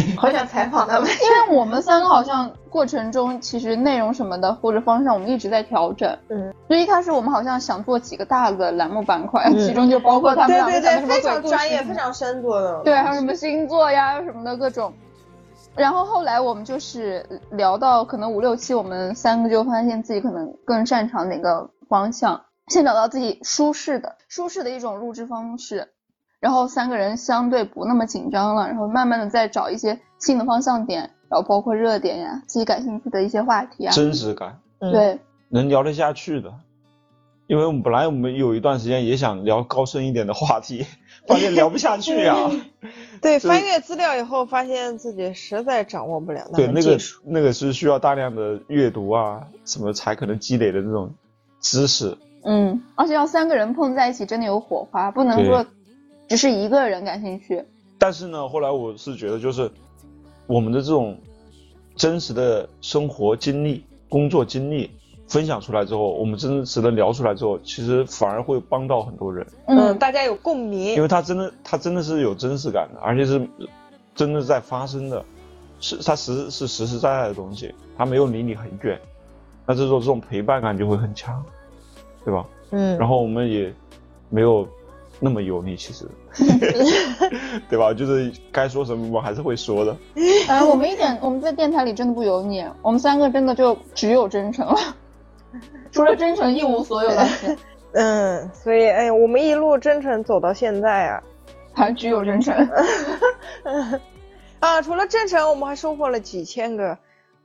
[0.16, 1.08] 好想采访他们。
[1.10, 6.16] 因为我们三个好像过程中其实内容什么的或者方向我们一直在调整。
[6.28, 12.82] 嗯，就一开始我们好像想做几个大的栏目板块，嗯其中就包括他们对两个对对，非讲的什么鬼故常专业、非常深度的。
[12.84, 14.92] 对，还有什么星座呀什么的各种。
[15.76, 25.88] 然后后来我们就是聊到可能五六期，我们三个就发现自己可能更擅长哪个方向，先找到自己舒适的、舒适的一种录制方式，
[26.44, 35.18] 然后三个人相对不那么紧张了，然后慢慢的再找一些新的方向点，然后包括热点呀，自己感兴趣的一些话题啊，真实感，嗯，对，
[35.48, 36.52] 能聊得下去的。
[37.46, 40.84] 因为我们本来我们有一段时间也想聊高深一点的话题，
[41.26, 42.36] 发现聊不下去呀、
[43.22, 46.98] 对，翻阅资料以后，发现自己实在掌握不了那对，那个。
[47.24, 51.14] 那个是需要大量的阅读啊，什么才可能积累的那种
[51.60, 52.18] 知识。
[52.46, 55.64] 嗯，而且要三个人碰在一起真的有火花，不能说
[56.34, 57.62] 只是一个人感兴趣。
[57.96, 59.70] 但是呢，后来我是觉得，就是
[60.48, 61.16] 我们的这种
[61.94, 64.90] 真实的生活经历、工作经历
[65.28, 71.02] 分享出来之后，我们真实的聊出来之后，其实反而会帮到很多人，嗯，大家有共鸣因。
[71.02, 73.48] 为他真的，他真的是有真实感的，而且是
[74.12, 75.24] 真的在发生的，
[75.78, 79.00] 是它实是实实在在的东西，它没有离你很远，
[79.64, 81.40] 那这种这种陪伴感就会很强，
[82.24, 82.44] 对吧？
[82.72, 83.72] 嗯，然后我们也
[84.30, 84.66] 没有
[85.24, 86.06] 那么油腻，其实，
[87.70, 87.94] 对吧？
[87.94, 89.96] 就是该说什么我还是会说的。
[90.46, 94.76] 哎，我们一点我们在电台里真的不油腻，我们三个真的就只有真诚了，
[95.90, 97.26] 除了真诚一无所有了，
[97.92, 101.22] 嗯，所以哎，我们一路真诚走到现在啊，
[101.72, 102.54] 还只有真诚。
[104.60, 106.98] 啊，除了真诚，我们还收获了几千个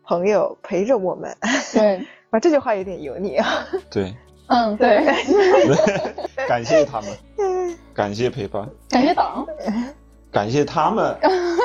[0.03, 1.33] 朋友陪着我们。
[1.73, 3.65] 对，啊，这句话有点油腻啊。
[3.89, 4.13] 对，
[4.47, 5.05] 嗯，对，
[6.47, 7.09] 感谢他们，
[7.99, 9.45] 感谢陪伴，感谢党。
[10.31, 11.17] 感谢他们。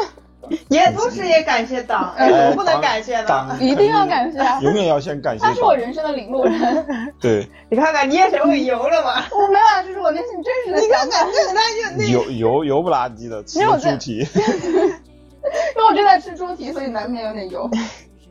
[0.68, 2.12] 也同时也感谢党，
[2.56, 3.56] 不能感谢党。
[3.62, 5.76] 一定要感谢啊永远要先感谢他是我。
[5.76, 7.14] 人生的领路人。
[7.20, 9.22] 对，你看看，你也学会油了嘛？
[9.30, 11.24] 我没有啊，这是我内心真实的想法。
[11.32, 17.70] 这那就那油油油不拉几的，吃没有猪蹄， 因为我正在吃猪蹄，所以难免有点油。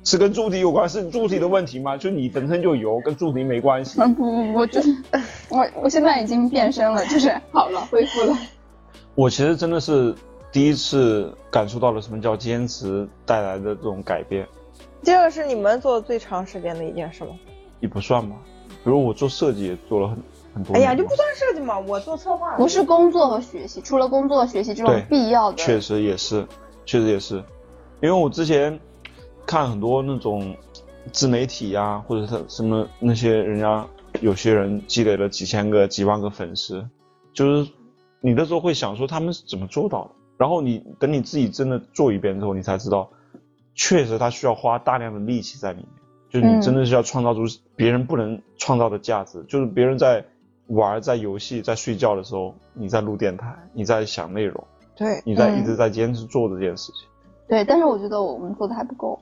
[0.04, 1.96] 是跟猪蹄有关，是猪蹄的问题吗？
[1.96, 4.02] 就你本身就油，跟猪蹄没关系。
[4.02, 4.96] 嗯，不不不，就是
[5.50, 8.38] 我我现在已经变身了，就是好了，恢复了。
[9.16, 10.14] 我其实真的是
[10.52, 14.48] 第一次感受到了什么叫坚持带来的这种改变，
[15.02, 17.32] 这个是你们做最长时间的一件事吗？
[17.80, 18.36] 也不算吧。
[18.84, 20.18] 比如我做设计也做了很
[20.56, 20.82] 很多年。
[20.82, 22.56] 哎呀，就不算设计嘛，我做策划。
[22.58, 26.46] 不是工作和学习，除了工作和学习这种必要的，确实也是，
[26.86, 27.36] 确实也是，
[28.02, 28.78] 因为我之前
[29.46, 30.56] 看很多那种
[31.12, 33.86] 自媒体呀、或者是什么那些人家
[34.22, 36.88] 有些人积累了几千个、几万个粉丝，
[37.34, 37.72] 就是
[38.22, 43.10] 你那时候会想说他们是怎么做到的，然后你等你自己真的做一遍之后，你才知道，
[43.76, 45.88] 确实他需要花大量的力气在里面，
[46.30, 47.42] 就是你嗯真的是要创造出
[47.76, 50.24] 别人不能创造的价值，就是别人在
[50.68, 54.64] 玩、在游戏、在睡觉的时候，你在录电台，你在想内容。
[54.96, 57.08] 对，你在嗯一直在坚持做这件事情、
[57.48, 59.20] 对，但是我觉得我们做的还不够。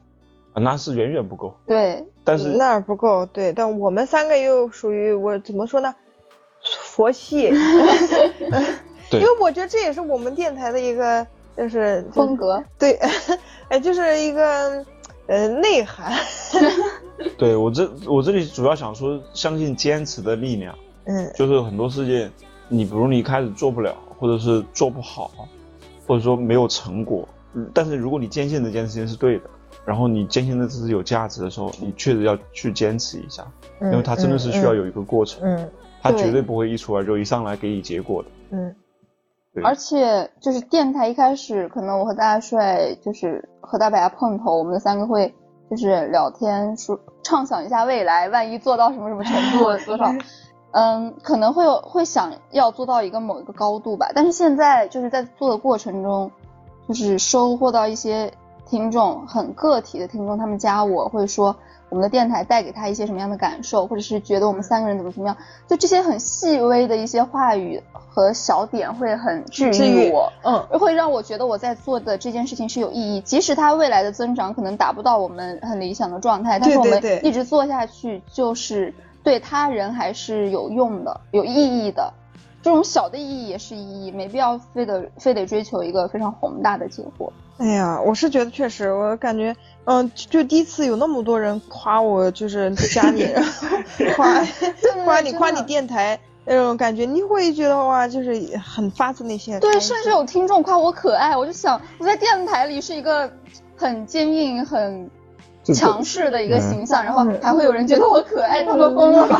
[0.53, 1.53] 啊，那是远远不够。
[1.65, 5.93] 对，但是那儿不够，对，但我们三个又属于我怎么说呢？
[6.83, 7.49] 佛系，
[9.09, 11.25] 对因为我觉得这也是我们电台的一个
[11.57, 12.63] 就是就风格。
[12.77, 12.99] 对，
[13.69, 14.85] 哎，就是一个
[15.27, 16.13] 呃内涵，
[17.37, 20.75] 对我这我这里主要想说，相信坚持的力量，
[21.05, 22.31] 嗯就是很多事情，
[22.67, 25.31] 你比如你一开始做不了，或者是做不好，
[26.05, 29.43] 或者说没有成果，嗯但是如果你坚信这件事情是对的，
[29.85, 33.45] 然后你坚信的自己有价值的时候，你确实要去坚持一下，
[33.81, 35.69] 因为它真的是需要有一个过程，嗯
[36.01, 38.29] 它绝对不会一出来就一上来给你结果的。
[38.51, 38.75] 嗯
[39.53, 45.33] 对而且就是电台一开始，可能我和大帅就是和大白碰头，我们三个会
[45.69, 50.09] 就是聊天说畅想一下未来，万一做到什么什么程度 多少。
[50.71, 54.09] 嗯，可能会有会想要做到一个某一个高度吧。
[54.15, 56.31] 但是现在就是在做的过程中，
[56.87, 58.31] 就是收获到一些
[58.71, 61.55] 听众很个体的听众，他们加我会说。
[61.89, 65.35] 我们的电台带给他一些什么样的感受，或者是觉得我们三个人怎么怎么样，
[65.67, 82.13] 就这些很细微的一些话语和小点会很治愈我，嗯，会让我觉得我在做的这件事情是有意义，即使它未来的增长可能达不到我们很理想的状态，但是我们一直做下去，就是对他人还是有用的、有意义的。
[82.61, 87.31] 这种小的意义也是意义，没必要非得非得追求一个非常宏大的结果。
[87.57, 89.55] 哎呀，我是觉得确实，我感觉，
[89.85, 93.27] 嗯，就第一次有那么多人夸我，就是加你，
[94.15, 94.45] 夸
[95.05, 99.59] 夸你夸你电台那种感觉，你会觉得哇，就是很发自内心。
[99.59, 103.31] 对，甚至有听众夸我可爱，我就想我在电台里是一个
[103.75, 105.09] 很坚硬很。
[105.63, 109.37] 强势的一个形象，然后还会有人觉得我可爱，他们疯了， 吗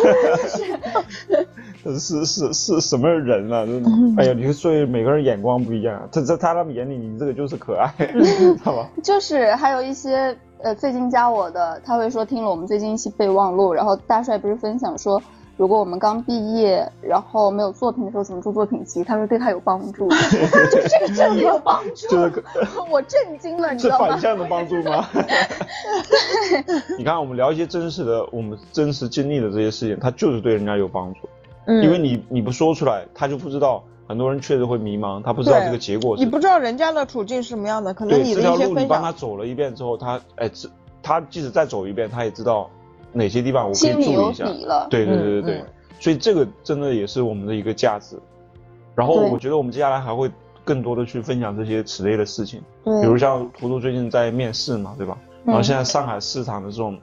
[1.83, 3.65] 是是是是什么人啊？
[4.17, 7.91] 哎呀，你所以每个人眼光不一样，他在他们眼里，你这个就是可爱，
[8.63, 8.87] 好吧？
[9.03, 15.21] 就是还有一些呃，最近加我的，他会说听了我们最近一期备忘录，然后大帅不是分享说。
[15.61, 19.03] 如果我们刚毕业，然后没有作品的时候，怎么做作品集？
[19.03, 22.15] 他说对他有帮助，就这个真的 有帮助
[22.89, 24.05] 我震惊了，你知道吗？
[24.07, 25.07] 是反向的帮助吗？
[26.97, 31.29] 你看，我们聊一些真实的，我们真实经历的这些事情，他就是对人家有帮助。
[31.67, 33.83] 嗯，因为你你不说出来，他就不知道。
[34.07, 36.17] 很多人确实会迷茫，他不知道这个结果。
[36.17, 40.49] 你不知道人家的处境是什么样的，可能你的一些这条路你帮他走了一遍之后，他哎，
[41.03, 42.67] 他即使再走一遍，他也知道。
[43.13, 44.45] 哪些地方我可以注意一下？
[44.89, 45.63] 对对对对对，
[45.99, 48.17] 所以这个真的也是我们的一个价值。
[48.95, 50.29] 然后我觉得我们接下来还会
[50.63, 55.17] 更多的去分享这些此类的事情，比如像图图最近在面试嘛，对吧？
[55.43, 56.99] 然后现在上海市场的这种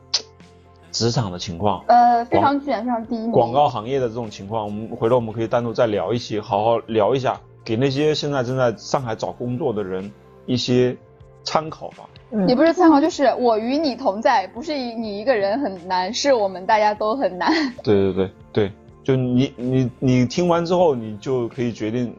[0.93, 3.31] 职场的情况，呃，非常卷，非常低。
[3.31, 10.11] 广告行业的这种情况，我们回头我们可以单独再聊一期，好好聊一下，给那些现在正在上海找工作的人
[10.47, 10.97] 一些
[11.43, 12.09] 参考吧。
[12.47, 17.51] 也不是参考，就是我与你同在，不是你一个人很难，是我们大家都很难。
[17.83, 18.73] 对对对对，
[19.03, 22.15] 就你你你听完之后，你就可以决定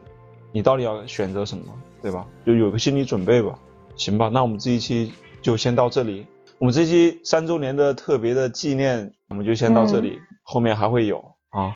[0.52, 1.64] 你到底要选择什么，
[2.02, 2.26] 对吧？
[2.44, 3.58] 就有个心理准备吧。
[3.96, 6.26] 行吧，那我们这一期就先到这里。
[6.58, 11.18] 我们这期三周年的特别的纪念，我们就先到这里，后面还会有
[11.50, 11.72] 啊，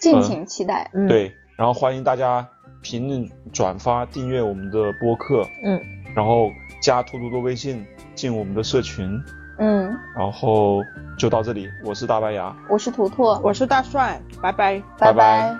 [0.00, 0.90] 敬请期待。
[1.08, 2.46] 对，然后欢迎大家
[2.82, 5.46] 评论、转发、订阅我们的播客。
[5.64, 5.80] 嗯，
[6.18, 6.50] 然后。
[6.80, 9.20] 加图图的微信进我们的社群，
[9.58, 10.80] 嗯，然后
[11.18, 11.68] 就到这里。
[11.84, 15.58] 我是大白牙，我是图图，我是大帅，拜拜，拜拜。